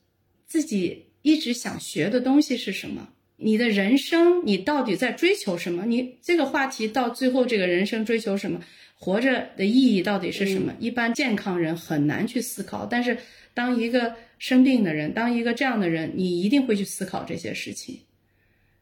[0.47, 1.05] 自己。
[1.22, 3.09] 一直想学的东西是什么？
[3.37, 5.84] 你的人生，你到底在追求什么？
[5.87, 8.61] 你这个话题到最后，这个人生追求什么？
[8.99, 10.72] 活着的意义到底是什么？
[10.80, 13.18] 一般健康人很难去思考，但是
[13.53, 18.01] 当一个生病的人，当一个这样的人，你一定会去思考这些事情。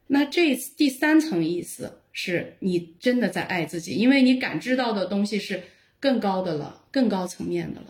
[0.07, 5.63] 那这第三层意思是你真的在爱自己，因为你感知到的东西是
[5.99, 7.87] 更高的了，更高层面的了。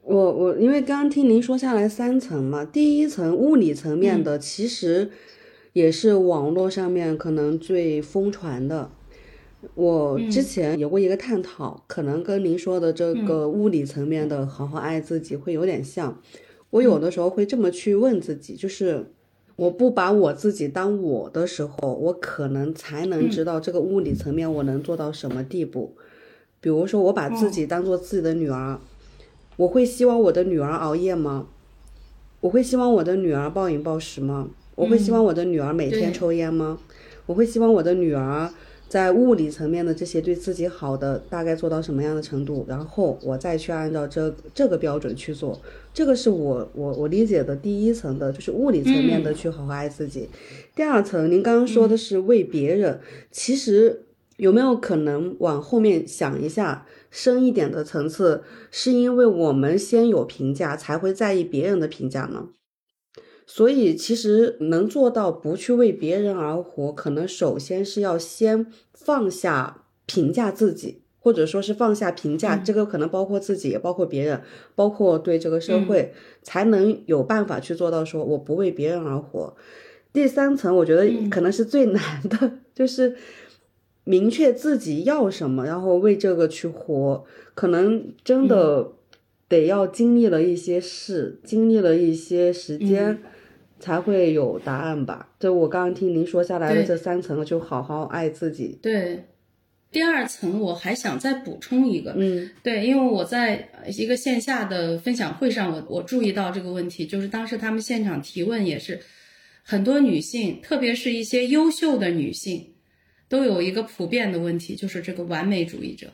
[0.00, 5.10] 我我因为刚刚听您说下来三层嘛，第一层物理层面的其实
[5.76, 8.90] 也是网络上面可能最疯传的。
[9.74, 16.18] 我之前有过一个探讨，可能跟您说的这个物理层面的好好爱自己会有点像。
[16.70, 19.12] 我有的时候会这么去问自己，就是
[19.56, 25.94] 我不把我自己当我的时候，我可能才能知道这个物理层面我能做到什么地步。
[26.62, 28.80] 比如说，我把自己当做自己的女儿。
[29.58, 31.48] 我会希望我的女儿熬夜吗？
[32.40, 34.48] 我会希望我的女儿暴饮暴食吗？
[34.76, 36.78] 我会希望我的女儿每天抽烟吗？
[37.26, 38.48] 我会希望我的女儿
[38.88, 42.64] 在物理层面的这些对自己好的大概做到什么样的程度？
[42.68, 45.60] 然后我再去按照这这个标准去做。
[45.92, 50.28] 这个是我我我理解的第一层的，就是物理层面的去好好爱自己。
[50.76, 53.00] 第二层，您刚刚说的是为别人，
[53.32, 54.04] 其实
[54.36, 56.86] 有没有可能往后面想一下？
[57.10, 62.48] 深一点的层次，是因为我们先有评价，才会在意别人的评价呢。
[63.46, 72.56] 所以，其实能做到不去为别人而活，可能首先是要先放下评价自己，或者说是放下评价。
[72.56, 74.42] 这个可能包括自己，也包括别人，
[74.74, 79.56] 包括对这个社会，才能有办法去做到说我不为别人而活。
[80.12, 83.16] 第三层，我觉得可能是最难的，就是。
[84.08, 87.24] 明确自己要什么，然后为这个去活，
[87.56, 88.92] 可能真的
[89.48, 93.20] 得要经历了一些事，经历了一些时间，
[93.78, 95.28] 才会有答案吧。
[95.38, 98.78] 就我刚刚听您说下来的这三层，就好好爱自己。
[98.82, 99.24] 对。
[99.92, 109.00] 第二层我还想再补充一个，嗯对，因为我在呃一个线下的分享会上，我我注意到这个问题，就是当时他们现场提问也是，
[109.62, 112.74] 很多女性，特别是一些优秀的女性，
[113.28, 116.08] 都有一个普遍的问题，就是这个完美主义者。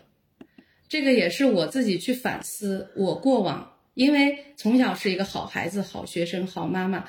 [0.88, 7.04] 这个也是我自己去反思，我过往因为从小是一个好孩子、好学生、好妈妈，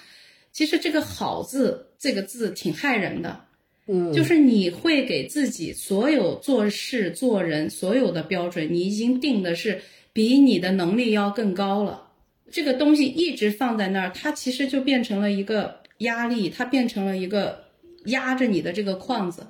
[0.53, 3.41] 其实这个“好”字这个字挺害人的。
[3.85, 9.81] 嗯，就是你会给自己所有做事做人所有的标准，你已经定的是
[10.13, 12.07] 比你的能力要更高了。
[12.49, 17.65] 这个东西一直放在那儿，它其实就变成了一个压力，它变成了一个
[18.05, 19.47] 压着你的这个框子。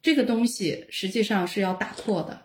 [0.00, 2.42] 这个东西实际上是要打破的。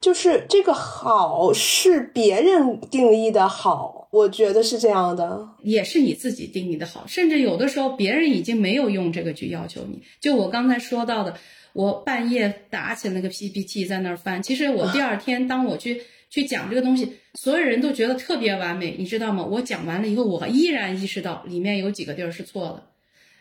[0.00, 5.48] 就是这个好是别人定义的好，我觉得是这样的。
[5.62, 10.02] 也是你自己定义的好，甚至有的时候别人已经没有用这个去要求你。
[10.20, 11.38] 就我刚才说到的，
[11.72, 19.44] 我半夜打起那个 PPT 在那儿翻，其实我第二天当我去去讲这个东西，所有人都觉得特别完美，你知道吗？
[19.44, 22.86] 我讲完了以后，我依然意识到里面有几个地儿是错的，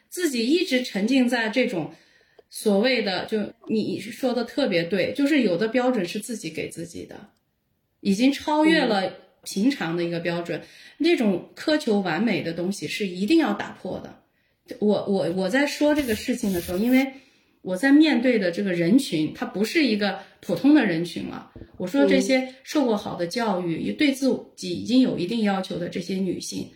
[0.08, 1.92] 自己一直沉浸在这种。
[2.54, 7.30] 所谓的，就你说的特别对，就是有的标准是自己给自己的，
[8.02, 9.14] 已经超越了
[9.44, 10.62] 平常的一个标准。
[10.98, 14.20] 那种苛求完美的东西是一定要打破的。
[14.80, 17.14] 我我我在说这个事情的时候，因为
[17.62, 21.52] 我在面对的这个人群，他不是一个普通的人群了。
[21.78, 26.72] 我说这些受过好的教育，也对自己已经有一定要求的这些女性，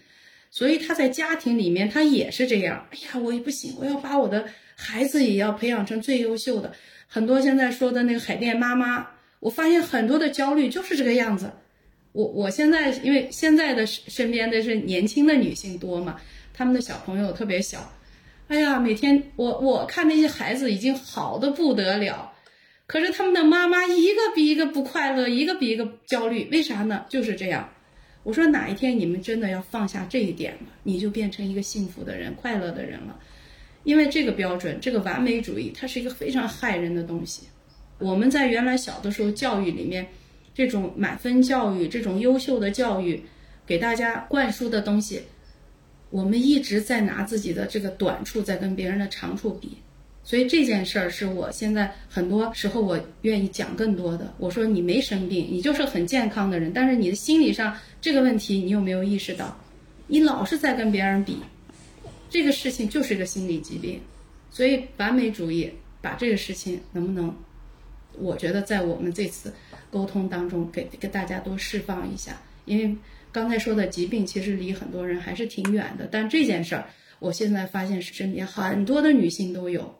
[0.51, 2.88] 所以她在家庭里面，她也是这样。
[2.91, 4.45] 哎呀，我也不行，我要把我的。
[4.78, 6.74] 孩子也要培养成最优秀的。
[7.07, 9.07] 很多现在说的那个海淀妈妈，
[9.39, 11.49] 我发现很多的焦虑就是这个样子。
[12.16, 16.16] 我我现在因为现在的身边的是年轻的女性多嘛，
[16.53, 17.91] 他们的小朋友特别小。
[18.47, 22.32] 哎呀，每天我我看那些孩子已经好的不得了，
[22.88, 26.47] 可是他们的妈妈一个比一个不快乐，一个比一个焦虑。
[26.53, 27.05] 为啥呢？
[27.09, 27.70] 就是这样。
[28.24, 33.20] 我说哪一天你们真的要放下这一点了，你就变成一个幸福的人、快乐的人了。
[33.84, 37.41] 因为这个标准，这个完美主义，它是一个非常害人的东西。
[37.99, 40.07] 我们在原来小的时候教育里面，
[40.56, 43.22] 这种满分教育、这种优秀的教育，
[43.68, 45.22] 给大家灌输的东西，
[46.10, 49.78] 我们一直在拿自己的这个短处在跟别人的长处比。
[50.24, 54.34] 所以这件事儿是我现在很多时候我愿意讲更多的。
[54.39, 59.56] 我说你没生病，你就是很健康的人，但是你的心理上这个问题，你有没有意识到？
[60.08, 61.38] 你老是在跟别人比。
[62.28, 63.99] 这个事情就是个心理疾病，
[64.49, 67.34] 所以完美主义把这个事情能不能，
[68.20, 69.53] 我觉得在我们这次
[69.89, 72.95] 沟通当中给给大家多释放一下，因为
[73.32, 76.86] 刚才说的疾病其实离很多人还是挺远的，但这件事儿
[77.20, 79.95] 我现在发现是身边很多的女性都有，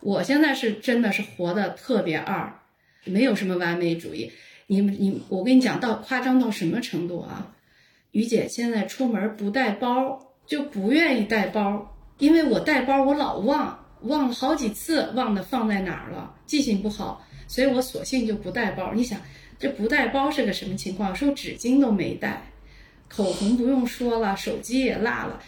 [0.00, 2.60] 我现在是真的是活得特别二，
[3.04, 4.30] 没有什么完美主义，
[4.66, 7.54] 你们你我跟你讲到夸张到什么程度啊？
[8.12, 10.20] 于姐现在出门不带包。
[10.46, 18.92] 就不愿意带包，因为我带包我老忘，忘了好几次，忘的放在哪儿了，记性不好，所以我索性就不带包。
[18.94, 19.20] 你想，
[19.58, 21.14] 这不带包是个什么情况？
[21.14, 22.42] 说纸巾都没带，
[23.08, 25.42] 口红不用说了，手机也落了，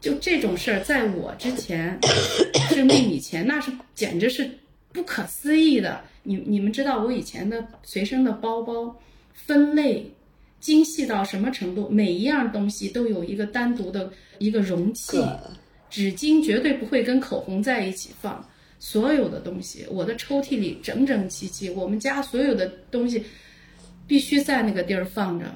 [0.00, 1.98] 就这种事儿，在我之前
[2.70, 4.50] 生病以前，那是简直是
[4.92, 6.00] 不可思议的。
[6.22, 8.96] 你你们知道我以前的随身的包包
[9.32, 10.10] 分类。
[10.58, 11.88] 精细到什么程度？
[11.90, 15.18] 每一样东西都有一个单独的一个容器，
[15.88, 18.44] 纸巾绝对不会跟口红在一起放。
[18.78, 21.70] 所有的东西，我的抽屉里整整齐齐。
[21.70, 23.24] 我们家所有的东西
[24.06, 25.46] 必须在那个地儿放着，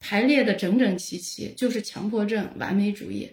[0.00, 3.30] 排列的整整齐齐，就是强迫症、完美主义。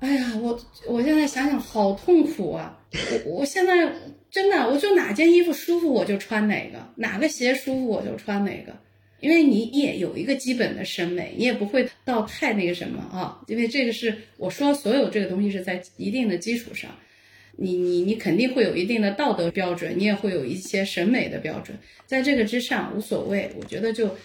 [0.00, 2.78] 哎呀，我我现在想想好痛苦啊！
[2.92, 3.92] 我我现在
[4.30, 8.74] 真的，我就哪件衣服舒服我就穿哪个，哪个鞋舒服我就穿哪个。
[9.20, 13.42] 因为你也有一个基本的审美，你也不会到太那个什么啊。
[13.48, 16.90] 因为这个是我说所有这个东西是在一定的基础上，
[17.56, 21.76] 你你你肯定会有一定的道德标准，你也会有一些审美的标准，
[22.06, 23.50] 在这个之上无所谓。
[23.58, 24.16] 我觉得就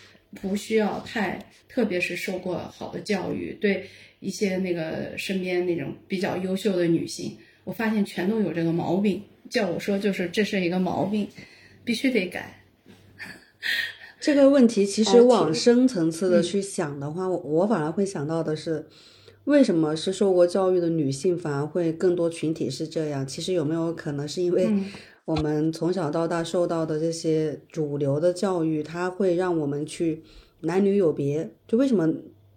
[0.41, 9.21] 不需要太，特别是受过好的教育，对一些那个身边那种比较优秀的女性，我发现全都有这个毛病。
[9.47, 11.27] 叫我说就是这是一个毛病，
[11.83, 12.61] 必须得改。
[14.19, 18.87] 这个问题其实往深层次的去想的话，我我反而会想到的是，
[19.45, 23.25] 为什么是受过教育的女性反而会更多群体是这样？
[23.25, 24.69] 其实有没有可能是因为
[25.23, 30.21] 我们从小到大受到的这些主流的教育，它会让我们去
[30.61, 31.49] 男女有别？
[31.67, 32.11] 就为什么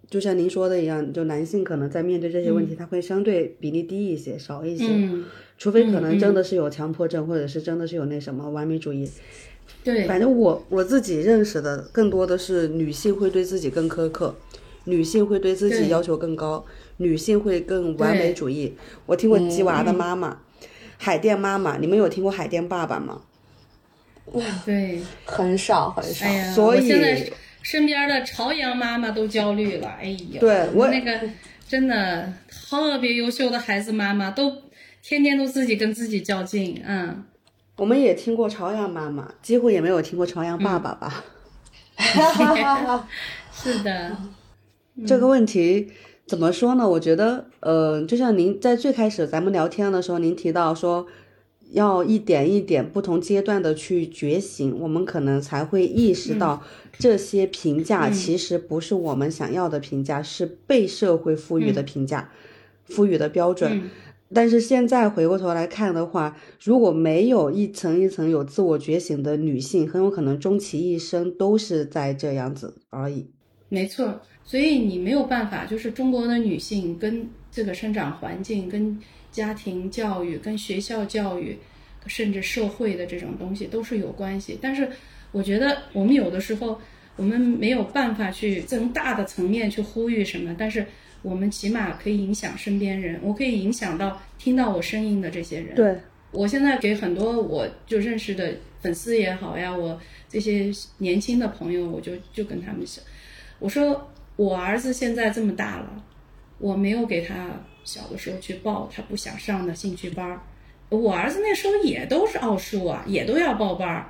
[0.09, 4.85] 就像您说的一样，就男性可能在面对这些问题，他会相对比例低一些，少一些。
[4.87, 5.25] 嗯，
[5.57, 9.07] 除非可能真的是有强迫症，或者是真的是有那什么完美主义。
[9.83, 14.35] 对，反正我我自己认识的更多的是女性会对自己更苛刻，
[14.89, 16.65] 女性会对自己要求更高，
[16.97, 18.75] 女性会更完美主义。
[19.05, 20.39] 我听过吉娃的妈妈，
[20.97, 23.21] 海淀妈妈，你们有听过海淀爸爸吗？
[24.33, 26.25] 哇对，很少很少。
[26.25, 27.31] 哎呀，所以我现在
[27.61, 31.29] 身边的朝阳妈妈都焦虑了，哎呀，对我那个
[31.67, 34.51] 真的特别优秀的孩子妈妈都
[35.01, 37.23] 天天都自己跟自己较劲，嗯，
[37.75, 41.23] 我们也听过朝阳妈妈，几乎也没有听过朝阳爸爸吧？
[43.51, 44.15] 是的，
[45.05, 45.87] 这个问题
[46.25, 46.87] 怎么说呢？
[46.89, 51.07] 我觉得，呃，就像您在最开始咱们聊天的时候，您提到说，
[51.71, 56.61] 要一点一点不同阶段的去觉醒，我们可能才会意识到
[56.97, 62.31] 这些评价其实不是我们想要的评价，是被社会赋予的评价，
[62.83, 63.89] 赋予的标准。
[64.31, 73.31] 但是现在回过头来看的话，如果没有一层一层有自我觉醒的女性，很有可能终其一生都是在这样子而已。
[73.69, 74.19] 没错，
[74.49, 78.99] 所以你没有办法，就是中国的女性跟这个生长环境、跟
[79.31, 81.55] 家庭教育、跟学校教育，
[82.07, 84.57] 甚至社会的这种东西都是有关系。
[84.59, 84.89] 但是
[85.31, 86.81] 我觉得我们有的时候
[87.15, 90.83] 我们没有办法去从大的层面去呼吁什么，但是
[91.21, 95.75] 我们起码可以影响身边人，我可以影响到听到我声音的这些人。
[95.75, 95.95] 对，
[96.31, 103.03] 我现在给很多我就认识的粉丝也好呀，我这些年轻的朋友，我就就跟他们说，
[103.59, 104.09] 我说
[104.39, 106.01] 我儿子现在这么大了，
[106.59, 107.49] 我没有给他
[107.83, 110.39] 小的时候去报他不想上的兴趣班儿，
[110.87, 114.09] 我儿子那时候也都是奥数啊，也都要报班儿。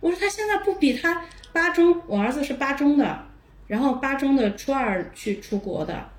[0.00, 1.24] 我说他现在不比他
[1.54, 3.24] 八中，我儿子是八中的，
[3.68, 6.10] 然后八中的初二去出国的，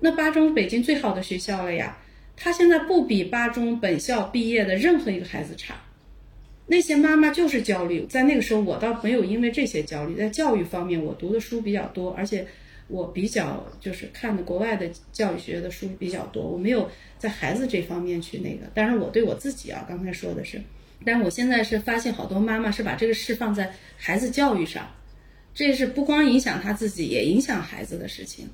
[0.00, 1.98] 那八中北京最好的学校了呀。
[2.34, 5.74] 他现在不比八中本校毕业的任何一个孩子差。
[6.64, 12.46] 那些妈妈就是焦虑，在那个时候我倒没有因为这些焦虑，在教育方面我读的书比较多，而且
[12.88, 18.66] 我比较就是看的国外的教育学的书比较多，我没有在孩子这方面去那个。
[18.74, 20.60] 当然我对我自己啊，刚才说的是，
[21.04, 24.88] 但我现在是发现好多妈妈是把这个事放在孩子教育上，
[25.54, 28.48] 这是不光影响他自己，也影响孩子的事情，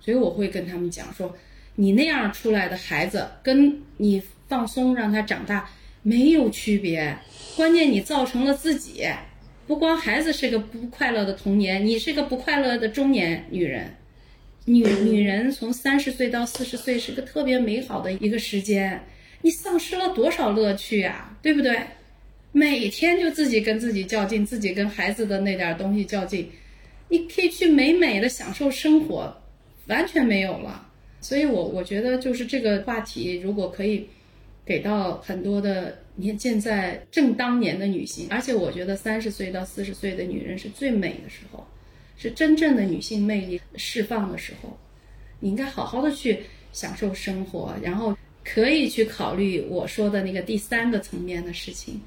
[0.00, 1.36] 所以我会跟他们讲说，
[1.74, 5.68] 你那样出来的孩子，跟你放松让他长大
[6.02, 7.16] 没有区别。
[7.56, 9.04] 关键你造成了自己，
[9.66, 13.94] 不光孩子是个不快乐的童年，你是个不快乐的中年女人。
[14.66, 19.00] 女女人从三十岁到四十岁是个特别美好的一个时间，
[19.42, 21.78] 你丧失了多少乐趣呀，对不对？
[22.52, 26.48] 每天就自己跟自己较劲，自己跟孩子的那点东西较劲，
[27.08, 29.34] 你可以去美美的享受生活，
[29.86, 30.88] 完全没有了。
[31.20, 34.06] 所以我我觉得就是这个话题，如果可以
[34.64, 35.98] 给到很多的。
[36.16, 41.66] 你看，现在正当年的女性，而且我觉得三十岁到四十岁的女人是最美的时候，
[42.16, 44.78] 是真正的女性魅力释放的时候。
[45.40, 46.38] 你应该好好的去
[46.72, 52.00] 享受生活，然后可以去考虑我说的那个第三个层面的事情。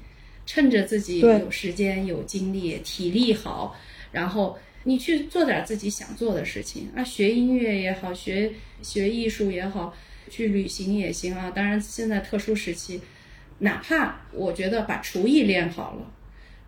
[0.46, 3.76] 趁着自己有时间、有精力、体力好，
[4.10, 8.50] 然后你去做点自己想做的事情啊，学音乐也好，学
[8.80, 9.94] 学艺术也好，
[10.28, 11.50] 去旅行也行啊。
[11.50, 13.00] 当然，现在特殊时期。
[13.60, 16.12] 哪怕我觉得把厨艺练好了，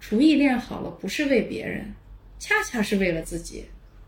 [0.01, 1.95] 厨艺练好了不是为别人，
[2.41, 3.65] 恰恰是为了自己。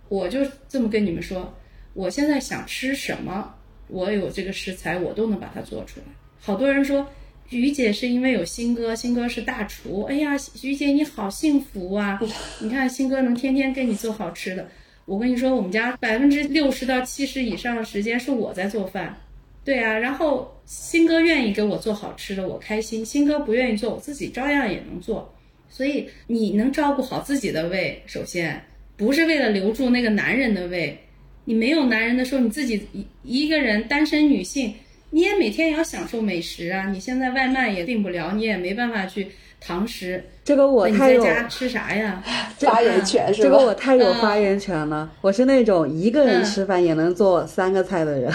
[0.08, 1.56] 我就这么跟你们说，
[1.94, 3.54] 我现在想吃什么，
[3.86, 6.06] 我有这个食材，我都能把它做出来。
[6.40, 7.06] 好多人说
[7.50, 10.02] 于姐是因为有新哥，新哥是大厨。
[10.02, 12.20] 哎呀，于姐你好幸福啊！
[12.60, 14.68] 你看新哥能天天给你做好吃的。
[15.04, 19.16] 我跟你说，我们家百分之六十到七十以上的时间是我在做饭。
[19.64, 25.32] 对啊，然后新哥愿意给我做好吃的，我开心；新哥不愿意做，我自己照样也能做。
[25.68, 28.60] 所以你能照顾好自己的胃，首先
[28.96, 30.98] 不是为了留住那个男人的胃。
[31.44, 33.06] 你没有男人的时候，你自己一
[33.44, 34.74] 一个人单身女性，
[35.10, 36.88] 你也每天也要享受美食啊。
[36.90, 39.26] 你现在外卖也订不了，你也没办法去
[39.64, 40.24] 堂食。
[40.44, 42.22] 这个我太有在家吃啥呀？
[42.58, 43.48] 发言权是吧？
[43.48, 45.10] 这个我太有发言权了。
[45.20, 48.32] 我是那种一个人吃饭也能做三个菜的人。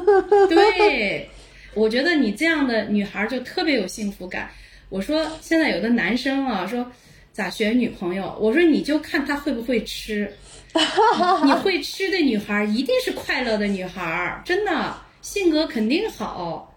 [0.48, 1.28] 对，
[1.74, 4.50] 我觉得你这样的女孩就特别有幸福感。
[4.88, 6.84] 我说现在有的男生啊，说
[7.32, 8.36] 咋选女朋友？
[8.40, 10.32] 我说你就看他会不会吃。
[11.44, 16.72] 你会吃的女孩一定是快乐的女孩，真的，性格肯定好。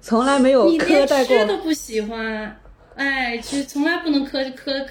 [0.00, 2.56] 从来没有你连吃都不喜欢，
[2.98, 4.86] 哎，就从来不能苛苛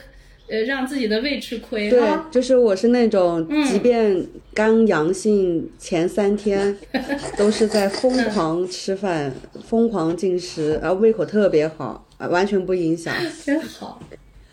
[0.50, 2.28] 呃让自己的胃吃亏对哈，。
[2.32, 6.78] 就是我是那种，嗯即便刚阳性前三天，
[7.38, 9.34] 都是在疯狂吃饭、
[9.66, 13.14] 疯狂进食，然后胃口特别好，啊完全不影响，
[13.44, 14.02] 真好，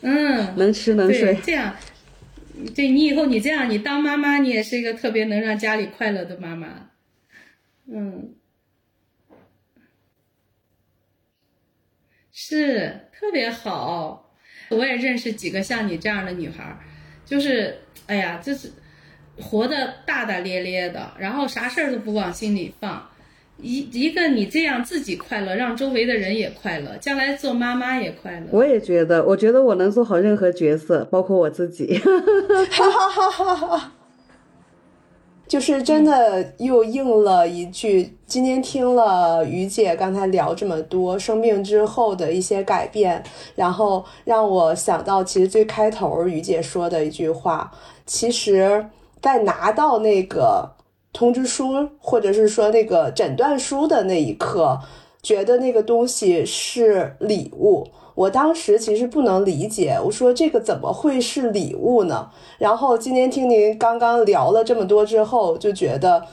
[0.03, 1.39] 嗯，能吃能睡，。
[1.45, 1.77] 这样，
[2.75, 6.91] 对你以后你这样，你当妈妈，你也是一个特别能让家里快乐的妈妈，
[7.87, 8.35] 嗯，
[12.33, 14.31] 是特别好。
[14.69, 16.79] 我也认识几个像你这样的女孩儿，
[17.25, 18.71] 就是哎呀，就是
[19.41, 23.09] 活得大大咧咧的，然后啥事儿都不往心里放。
[23.57, 28.47] 一一个你这样自己快乐，让周围的人也快乐，将来做妈妈也快乐。
[28.51, 32.01] 我也觉得，我觉得我能做好任何角色，包括我自己。
[35.47, 43.23] 就是真的又应了一句，今天听了于姐刚才聊这么多生病之后的一些改变，
[43.55, 47.71] 然后让我想到，其实最开头于姐说的一句话，
[48.07, 48.87] 其实，
[49.21, 50.73] 在拿到那个
[51.13, 54.81] 通知书或者是说那个诊断书的那一刻，
[55.25, 57.89] 觉得那个东西是礼物。
[58.15, 62.31] 我当时其实不能理解，我说这个怎么会是礼物呢？
[62.59, 66.25] 然后今天听您刚刚聊了这么多之后，就觉得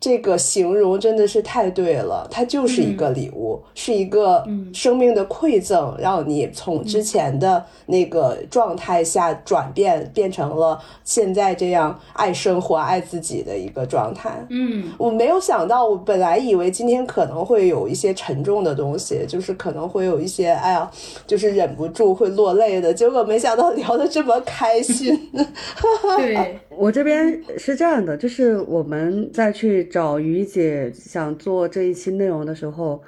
[0.00, 14.42] 这个形容真的是太对了，它就是一个礼物，是一个生命的馈赠，让你从之前的那个状态下转变，变成了现在这样爱生活、爱自己的一个状态。
[14.48, 20.90] 嗯，我没有想到，我本来以为今天可能会有一些沉重的东西，就是可能会有一些，哎呀，
[21.26, 22.94] 就是忍不住会落泪的。
[22.94, 25.30] 结果没想到聊得这么开心。
[26.16, 33.02] 对，我这边是这样的，就是我们再去找于姐想做这一期内容的时候，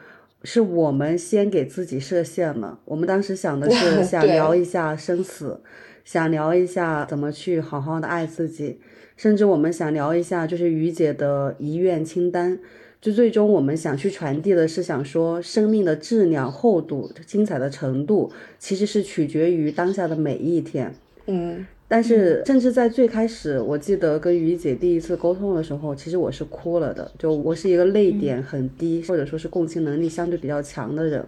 [0.44, 2.78] 是我们先给自己设限了。
[2.84, 5.60] 我们当时想的是 想聊一下生死，
[6.04, 8.80] 想聊一下怎么去好好的爱自己，
[9.16, 12.58] 甚至我们想聊一下就是于姐的遗愿清单。
[13.00, 20.94] 就最终我们想去传递的是，想说生命的质量、厚度、精彩的程度，其实是取决于当下的每一天。
[21.26, 27.12] 嗯但是，甚至在最开始，我记得跟于姐第一次沟通的时候，其实我是哭了的。
[27.18, 31.22] 就我是一个泪点很低，或者说是共情能力相对比较强的人，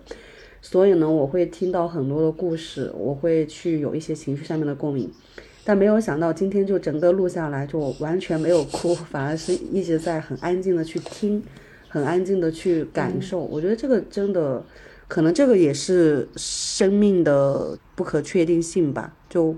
[0.62, 5.12] 所以呢，我会听到很多的故事，我会去有一些情绪上面的共鸣。
[5.64, 11.42] 但没有想到今天就整个录下来，就完全没有哭， 反而是一直在很安静的去听，
[11.88, 13.38] 很安静的去感受。
[13.38, 14.64] 我觉得这个真的，
[15.08, 19.14] 可能这个也是生命的不可确定性吧。
[19.28, 19.54] 就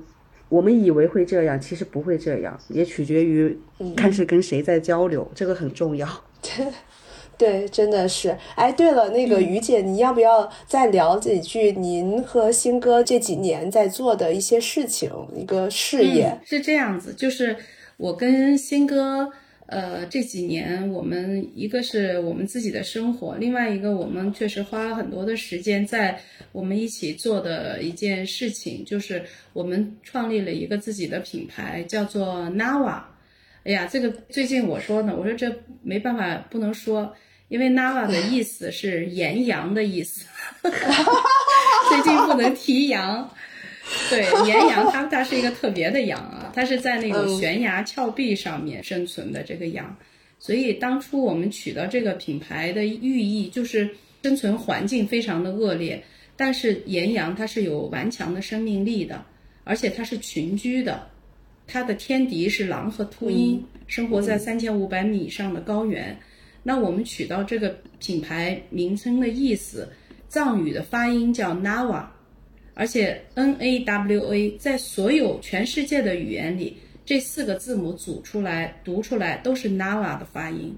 [0.49, 3.59] 我们以为会这样，其实不会这样，也取决于
[3.97, 6.09] 看是跟谁在交流，这个很重要。
[7.39, 8.35] 对，真的是。
[8.55, 16.29] 哎，对了，那个于姐，你要不要再聊几句您和新哥这几年在做的一些事情，一个事业？
[16.29, 17.55] 嗯、是这样子，就是
[17.99, 19.31] 我跟新哥，
[19.67, 26.21] 呃，这几年我们一个是我们自己的生活，另外一个我们确实花了很多的时间在
[26.53, 33.03] 我们一起做的一件事情，就是我们创立了一个自己的品牌，叫做 Nava。
[33.65, 35.53] 哎呀，这个最近我说呢，我说这
[35.83, 37.15] 没办法，不能说。
[37.49, 40.27] 因为 Nava 的意思是岩羊的意思，
[41.89, 43.31] 最近不能提羊。
[44.11, 49.95] 对，岩羊它它是一个特别的羊啊，它是在那种悬崖峭壁上面生存的这个羊，
[50.39, 53.91] 所以当初我们取到这个品牌的寓意就是
[54.23, 56.03] 生存环境非常的恶劣，
[56.35, 59.23] 但是岩羊它是有顽强的生命力的，
[59.65, 61.07] 而且它是群居的，
[61.67, 66.19] 它的天敌是狼和秃鹰，生活在三千五百米以上的高原。
[66.63, 69.87] 那我们取到这个品牌名称的意思，
[70.27, 72.07] 藏语的发音叫 Nava，
[72.79, 76.77] 而且 N A W A 在所有全世界的语言里，
[77.07, 80.77] 这四个字母组出来读出来都是 Nava 的发音。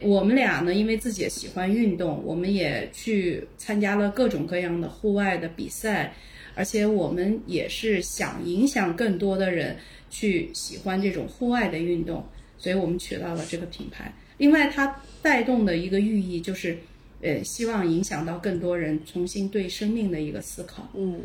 [0.00, 6.12] 我们俩呢，因为自己也喜欢运动，我们也去参加了各种各样的户外的比赛，
[6.56, 9.76] 而且我们也是想影响更多的人
[10.10, 12.24] 去喜欢这种户外的运动，
[12.58, 14.12] 所以我们取到了这个品牌。
[14.38, 16.76] 另外，它带动的一个寓意就是，
[17.20, 20.88] 呃，希望影响到更多人重新对生命的一个思考。
[20.94, 21.20] 嗯，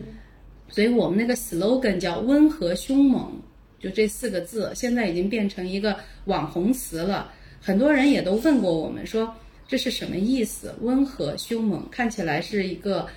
[0.69, 3.39] 所以我们那个 slogan 叫“温和凶猛”，
[3.79, 7.31] 就这四个字，现在已经变成一个网红词了。
[7.61, 9.33] 很多人也都问过我们说
[9.67, 10.73] 这是什么意思？
[10.81, 13.07] 温和凶猛看起来是一个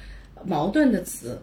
[0.44, 1.40] 矛盾的词。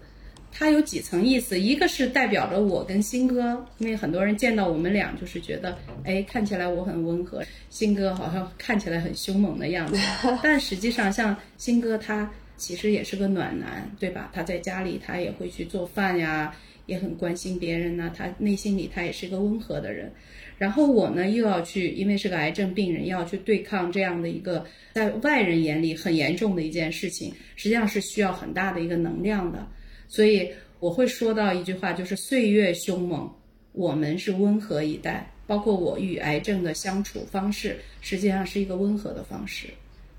[0.55, 9.99] 它有几层意思，一个是代表着我跟新哥，因为很多人见到我们俩就是觉得，哎，看起来我很温和，新哥好像看起来很凶猛的样子。
[10.43, 14.29] 但实际上，像新哥他其实也是个暖男，对吧？
[14.31, 16.55] 他在家里他也会去做饭呀，
[16.85, 20.11] 也很关心别人呢，他内心里他也是个温和的人。
[20.59, 24.63] 然后我呢又要去，因为是个癌症病人，要去对抗这样的一个
[24.93, 29.67] 在外人眼里很严重的一件事情，实际上是需要很大的一个能量的。
[30.13, 30.47] 所以
[30.79, 33.27] 我会说到一句话，就是岁月凶猛，
[33.71, 35.27] 我们是温和以待。
[35.47, 39.67] 包括我与癌症的相处方式，实际上是一个温和的方式，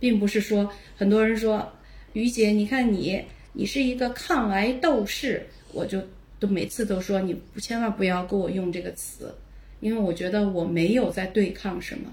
[0.00, 1.66] 并不是说很多人说
[2.12, 3.22] 于姐，你看你，
[3.52, 6.02] 你是一个抗癌斗士，我就
[6.40, 9.32] 都每次都说你不千万不要给我用这个词。
[9.80, 12.12] 因为我觉得我没有在对抗什么，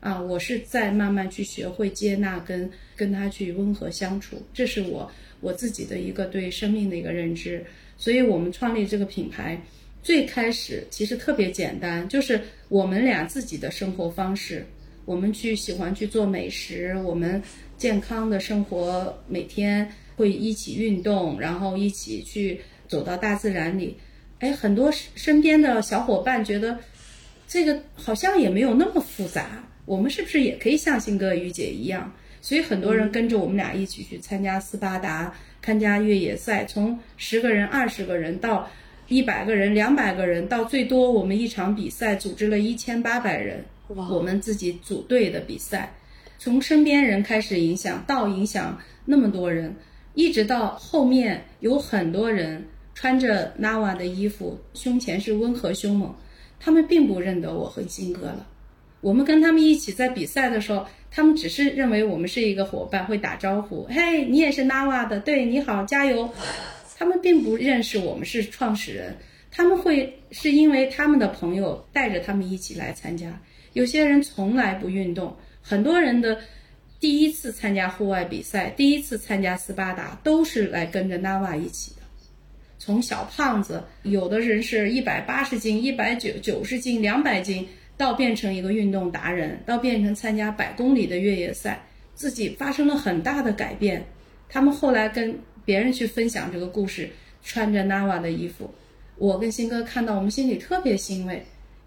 [0.00, 5.10] 啊，我是在慢慢去学会接纳跟跟他去温和相处，这是我
[5.40, 7.64] 我自己的一个对生命的一个认知。
[7.96, 9.60] 所以我们创立这个品牌，
[10.02, 14.64] 最开始其实特别简单，就是我们俩自己的生活方式，
[15.04, 17.42] 我们去喜欢去做美食，我们
[17.76, 23.96] 健康的生活，每天会一起运动，然后一起去走到大自然里。
[24.38, 26.78] 哎，很多身边的小伙伴觉得。
[27.48, 32.12] 这个好像也没有那么复杂，我们是不是也可以像新哥于姐一样？
[32.46, 38.70] 所以很多人跟着我们俩一起去参加斯巴达，参加越野赛，从十个人、二十个人到
[39.08, 45.92] 一百个人、两百个人，到最多我们一场比赛组织了一千八百人，我们自己组队的比赛，
[46.38, 49.74] 从身边人开始影响，到影响那么多人，
[50.14, 52.64] 一直到后面有很多人
[52.94, 56.14] 穿着 Nava 的衣服，胸前是温和凶猛。
[56.60, 58.46] 他们并不认得我和金哥了。
[59.00, 60.86] 我们跟他们一起在比赛的时候，
[61.16, 66.30] 他们只是认为我们是一个伙伴，会打招呼：“嘿，你也是 Nava 的，对，你好，加油。”
[66.94, 69.16] 他们并不认识我们是创始人。
[69.50, 73.40] 他们会是因为他们的朋友带着他们一起来参加。
[73.72, 76.38] 有些人从来不运动，很多人的
[77.00, 82.02] 第一次参加户外比赛，第一次参加斯巴达，都是来跟着 Nava 一起的。
[82.78, 87.66] 从小胖子，有的人是一百八十斤、一百九九十斤、两百斤，
[87.96, 91.82] 到变成一个运动达人，到变成参加百公里的越野赛，
[92.14, 94.04] 自己发生了很大的改变。
[94.48, 97.08] 他们后来跟别人去分享这个故事，
[97.42, 98.70] 穿着 Nava 的衣服，
[99.16, 101.42] 我跟新哥看到，我们心里特别欣慰。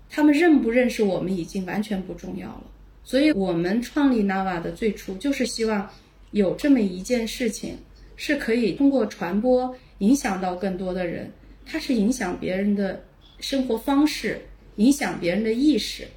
[0.09, 2.63] 他们认不认识我们已经完全不重要了。
[3.03, 5.89] 所以，我们创立 Nava 的最初就是希望
[6.31, 7.77] 有这么一件事情，
[8.15, 9.75] 是可以通过传播。
[9.99, 11.29] 影响到更多的人，
[11.65, 13.03] 它是影响别人的
[13.41, 14.39] 生活方式，
[14.79, 16.07] 影响别人的意识，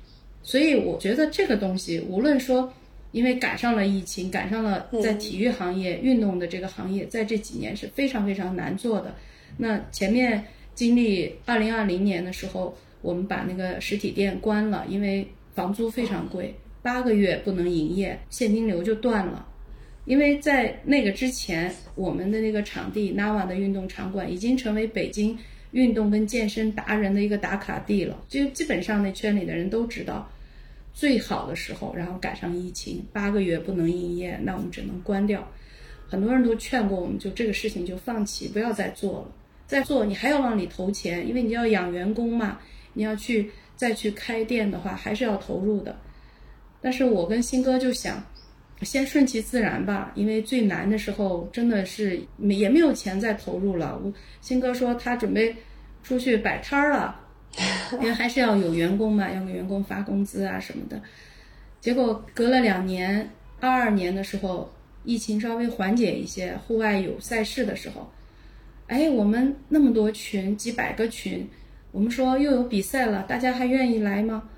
[0.43, 2.73] 所以我觉得这个东西，无论说，
[3.11, 9.15] 因为赶上了疫情，赶上了在体育行业、运动的这个行业，在这几年是非常非常难做的。
[9.57, 10.45] 那前面
[10.77, 19.49] 经历二零二零年的时候，我们把那个实体店关了，因为房租非常贵，八个月不能营业，现金流就断了。
[20.05, 25.37] 因为在那个之前，我们的那个场地 Nava 的运动场馆已经成为北京
[25.73, 30.31] 运动跟健身达人的一个打卡地了，就基本上那圈里的人都知道，
[30.95, 35.47] 最好的时候，然后赶上疫情，八个月不能营业，那我们只能关掉。
[36.09, 39.33] 很多人都劝过我们，就这个事情就放弃，不要再做了。
[39.67, 42.61] 再做你还要往里投钱，因为你要养员工嘛，
[42.93, 45.99] 你要去再去开店的话，还是要投入的。
[46.81, 48.23] 但是我跟新哥就想。
[48.85, 54.01] 先顺其自然吧，因为最难的时候真的是没也没有钱再投入了。
[54.03, 55.55] 我新哥说他准备
[56.03, 57.21] 出去摆摊儿了，
[58.01, 61.01] 因为还是要有员工嘛，要给员工发工资啊什么的。
[61.81, 63.29] 结果隔了两年，
[63.61, 64.73] 二二年的时候，
[65.05, 68.11] 疫情稍微缓解一些，户外有赛事的时候，
[68.87, 71.49] 哎，我们那么多群，几百个群，
[71.91, 74.49] 我们说又有比赛了，大家还愿意来吗？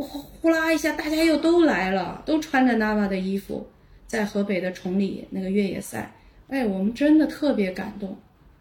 [0.00, 3.66] 呼啦一下，大家又都来了，都穿着 Nava 的衣服，
[4.06, 6.12] 在河北的崇礼那个越野赛。
[6.48, 8.16] 哎，我们真的特别感动。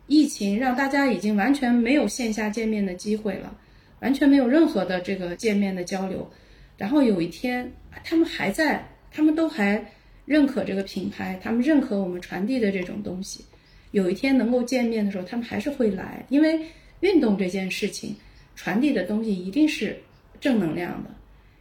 [0.08, 3.56] 疫情让大家已经完全没有线下见面的机会了，
[4.00, 6.30] 完全没有任何的这个见面的交流。
[6.78, 7.72] 然后有一天，
[8.04, 9.84] 他们还在，他们都还
[10.26, 13.46] 认可这个品牌，他们认可我们传递的这种东西。
[13.92, 16.60] 有一天能够见面的时候，他们还是会来，因为
[17.02, 18.16] 运动这件事情
[18.56, 19.96] 传递的东西一定是
[20.40, 21.10] 正能量的。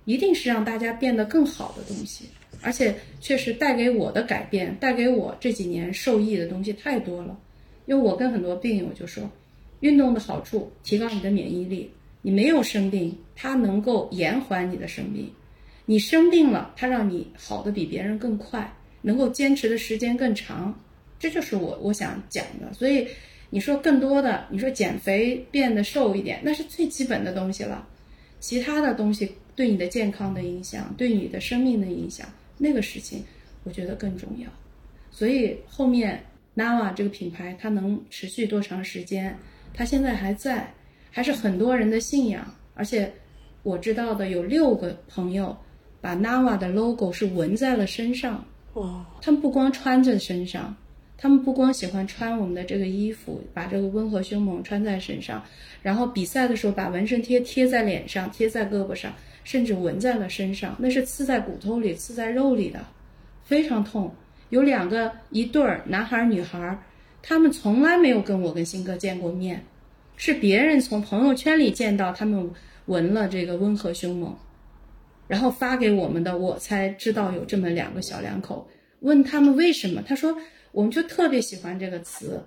[0.09, 2.25] 一定是让大家变得更好的东西，
[2.63, 7.39] 而且确实带给我的改变，带给我这几年受益的东西太多了。
[7.85, 9.31] 因为我跟很多病友就说，
[9.81, 11.91] 运动的好处提高你的免疫力，
[12.23, 15.27] 你没有生病，它能够延缓你的生病；
[15.85, 20.75] 你生病了，它让你好的比别人更快，能够坚持的时间更长。
[21.19, 22.73] 这就是我我想讲的。
[22.73, 23.07] 所以
[23.51, 27.87] 你说更多的，你说减肥变得瘦一点，那是最基本的东西了，
[28.41, 29.31] 其他的东西。
[29.59, 32.29] 对你的健康的影响，对你的生命的影响，
[32.59, 33.25] 那个事情
[33.65, 34.49] 我觉得更重要。
[35.11, 36.23] 所以后面
[36.55, 39.37] Nava 这个品牌它能持续多长时间，
[39.75, 40.73] 它现在还在，
[41.11, 42.55] 还是很多人的信仰。
[42.75, 43.13] 而且
[43.65, 45.57] 我知道的有六个朋友
[46.01, 48.45] 把 Nava 的 logo 是纹在了身上。
[48.75, 50.77] 哇，他们不光穿在身上，
[51.17, 55.43] 他们不光喜欢穿我们的这个衣服，把这个温和凶猛穿在身上，
[55.83, 59.13] 然后比赛的时候把纹身贴贴在脸上，贴在胳膊上，
[59.49, 62.85] 甚至纹在了身上，那是刺在骨头里、刺在肉里的，
[63.45, 64.15] 非常痛。
[64.51, 66.79] 有两个一对儿男孩儿女孩儿，
[67.23, 69.65] 他们从来没有跟我跟新哥见过面，
[70.19, 72.51] 是别人从朋友圈里见到他们
[72.85, 74.37] 纹了这个温和凶猛。
[75.27, 78.69] 然后发给我们的，我才知道有这么两个小两口。
[79.01, 80.37] 问他们为什么，他说
[80.73, 82.39] 我们就特别喜欢这个词，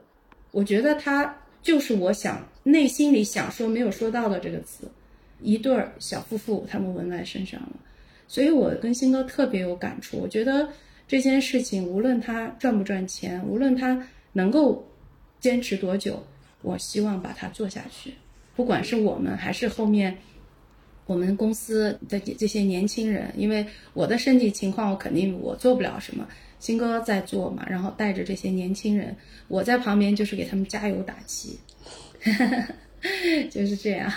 [0.51, 4.87] 我觉得它就是我想内心里想说没有说到的这个词。
[5.41, 7.73] 一对儿小夫妇他们纹在身上了，
[8.27, 10.17] 所以我跟新哥特别有感触。
[10.17, 10.69] 我觉得
[11.07, 14.87] 这件事情无论他赚不赚钱，无论他能够
[15.39, 16.23] 坚持多久，
[16.61, 18.13] 我希望把它做下去，
[18.55, 20.17] 不管是我们还是后面。
[21.07, 26.25] 我们公司的这些年轻人，因为我的身体情况，我肯定我做不了什么。
[26.57, 29.13] 新哥在做嘛，然后带着这些年轻人，
[29.49, 31.59] 我在旁边就是给他们加油打气，
[33.51, 34.09] 就是这样。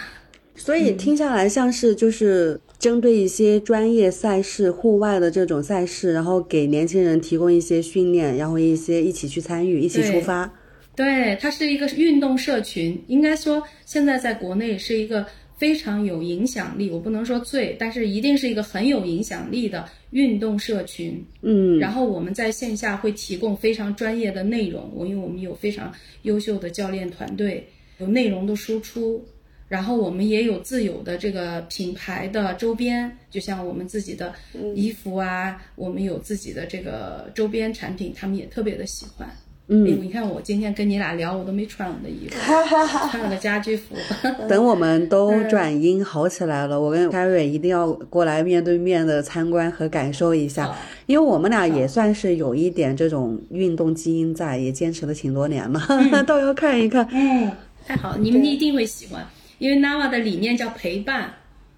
[0.56, 10.52] 所以听下来像是就是针对一些专业赛事、户外的这种赛事，然后给年轻人提供一些训练，然后一些一起去参与、一起出发。
[10.96, 15.26] 对，它是一个运动社群，应该说现在在国内是一个。
[15.56, 21.24] 非常有影响力，我不能说最，但是一定是一个很有影响力的运动社群。
[21.42, 27.64] 嗯，然后我们在线下会提供非常专业的内容，我因为我们有非常优秀的教练团队，
[27.98, 29.24] 有内容的输出，
[29.68, 34.32] 然后我们也有自有的这个品牌的周边，就像我们自己的
[34.74, 39.28] 衣服啊，我们有自己的这个周边产品，他们也特别的喜欢。
[39.66, 42.36] 嗯，你看我今天跟你俩聊，我都没穿我的衣服，
[43.10, 43.94] 穿了个家居服。
[44.46, 50.76] 等我们都转阴好起来了， 我跟 Carrie 一定要过来面对面的参观和感受一下，
[51.06, 55.80] 因为我们俩也算是有一点这种运动基因在，也坚持了挺多年了，
[56.26, 57.08] 到时候看一看。
[57.10, 57.50] 嗯，
[57.86, 59.26] 太好了，你们一定会喜欢，
[59.64, 61.32] 因为 Nava 的理念叫陪伴。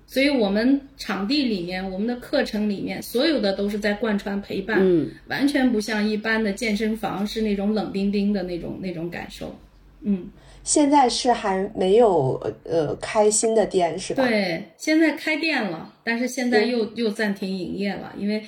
[0.08, 9.56] 所以，我们场地里面，我们的课程里面，所有的都是在贯穿陪伴，嗯，完全不像一般的健身房是那种冷冰冰的那种那种感受，
[10.02, 10.28] 嗯。
[10.62, 14.26] 现在是还没有呃开新的店是吧？
[14.26, 18.42] 对，现在开店了，但是现在又又暂停营业了，因为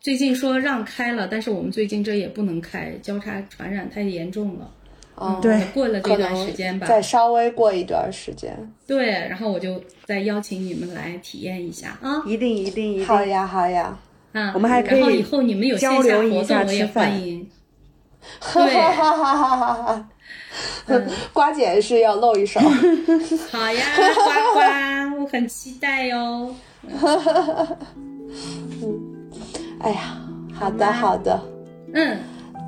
[0.00, 4.68] 最近说让开了，但是我们最近这也不能开，交叉传染太严重了。
[5.16, 8.52] 哦，对，过了这段时间吧，再稍微过一段时间。
[8.86, 12.22] 对，然后我就再邀请你们来体验一下啊！
[12.26, 13.06] 一定一定一定。
[13.06, 13.96] 好呀好呀，
[14.32, 17.48] 嗯，我们还可以然后以后你们有线下活动，我也欢迎。
[18.40, 19.84] 哈哈哈哈哈
[20.86, 21.00] 哈！
[21.32, 22.58] 瓜姐是要露一手。
[23.52, 26.54] 好呀，瓜瓜，我很期待哟。
[27.00, 27.78] 哈哈哈哈哈！
[28.82, 29.00] 嗯，
[29.78, 30.18] 哎呀，
[30.52, 31.40] 好的好的，
[31.92, 32.18] 嗯。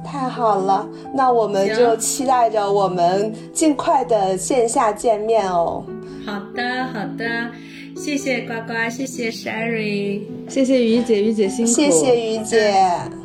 [0.07, 5.85] 太好了，那我们就期待着我们尽快的线下见面哦。
[6.24, 7.51] 好的，好的，
[7.97, 12.73] 谢谢呱呱，谢谢 Sherry，谢谢于姐，于姐辛苦，谢谢于姐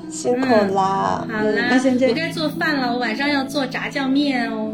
[0.09, 1.25] 辛苦啦。
[1.31, 4.71] 好啦，我该做饭了，我晚上要做炸酱面哦。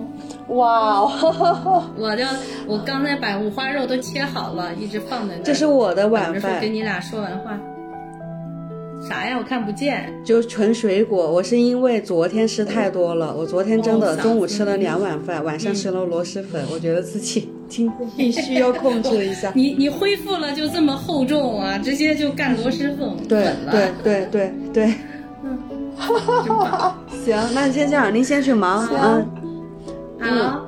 [0.50, 2.24] 哇哦， 我就
[2.68, 5.44] 我刚才把五花肉都切好了，一直放在那。
[5.44, 6.62] 这是我的晚饭。
[6.62, 7.60] 跟你俩说完话。
[9.02, 9.38] 啥呀？
[9.38, 10.14] 我看不见。
[10.24, 11.32] 就纯水果。
[11.32, 16.64] 我是因为昨天吃太多了，我昨天真的中午吃了两碗饭，晚上吃了螺蛳粉。
[16.72, 17.50] 我觉得自己
[18.18, 19.52] 必须要控制一下。
[19.56, 21.78] 你你恢复了就这么厚重啊？
[21.78, 24.94] 直接就干螺蛳粉对对对对对。
[25.44, 25.58] 嗯，
[25.98, 29.26] 哈哈哈行，那先这样，您先去忙啊。
[30.20, 30.67] 好。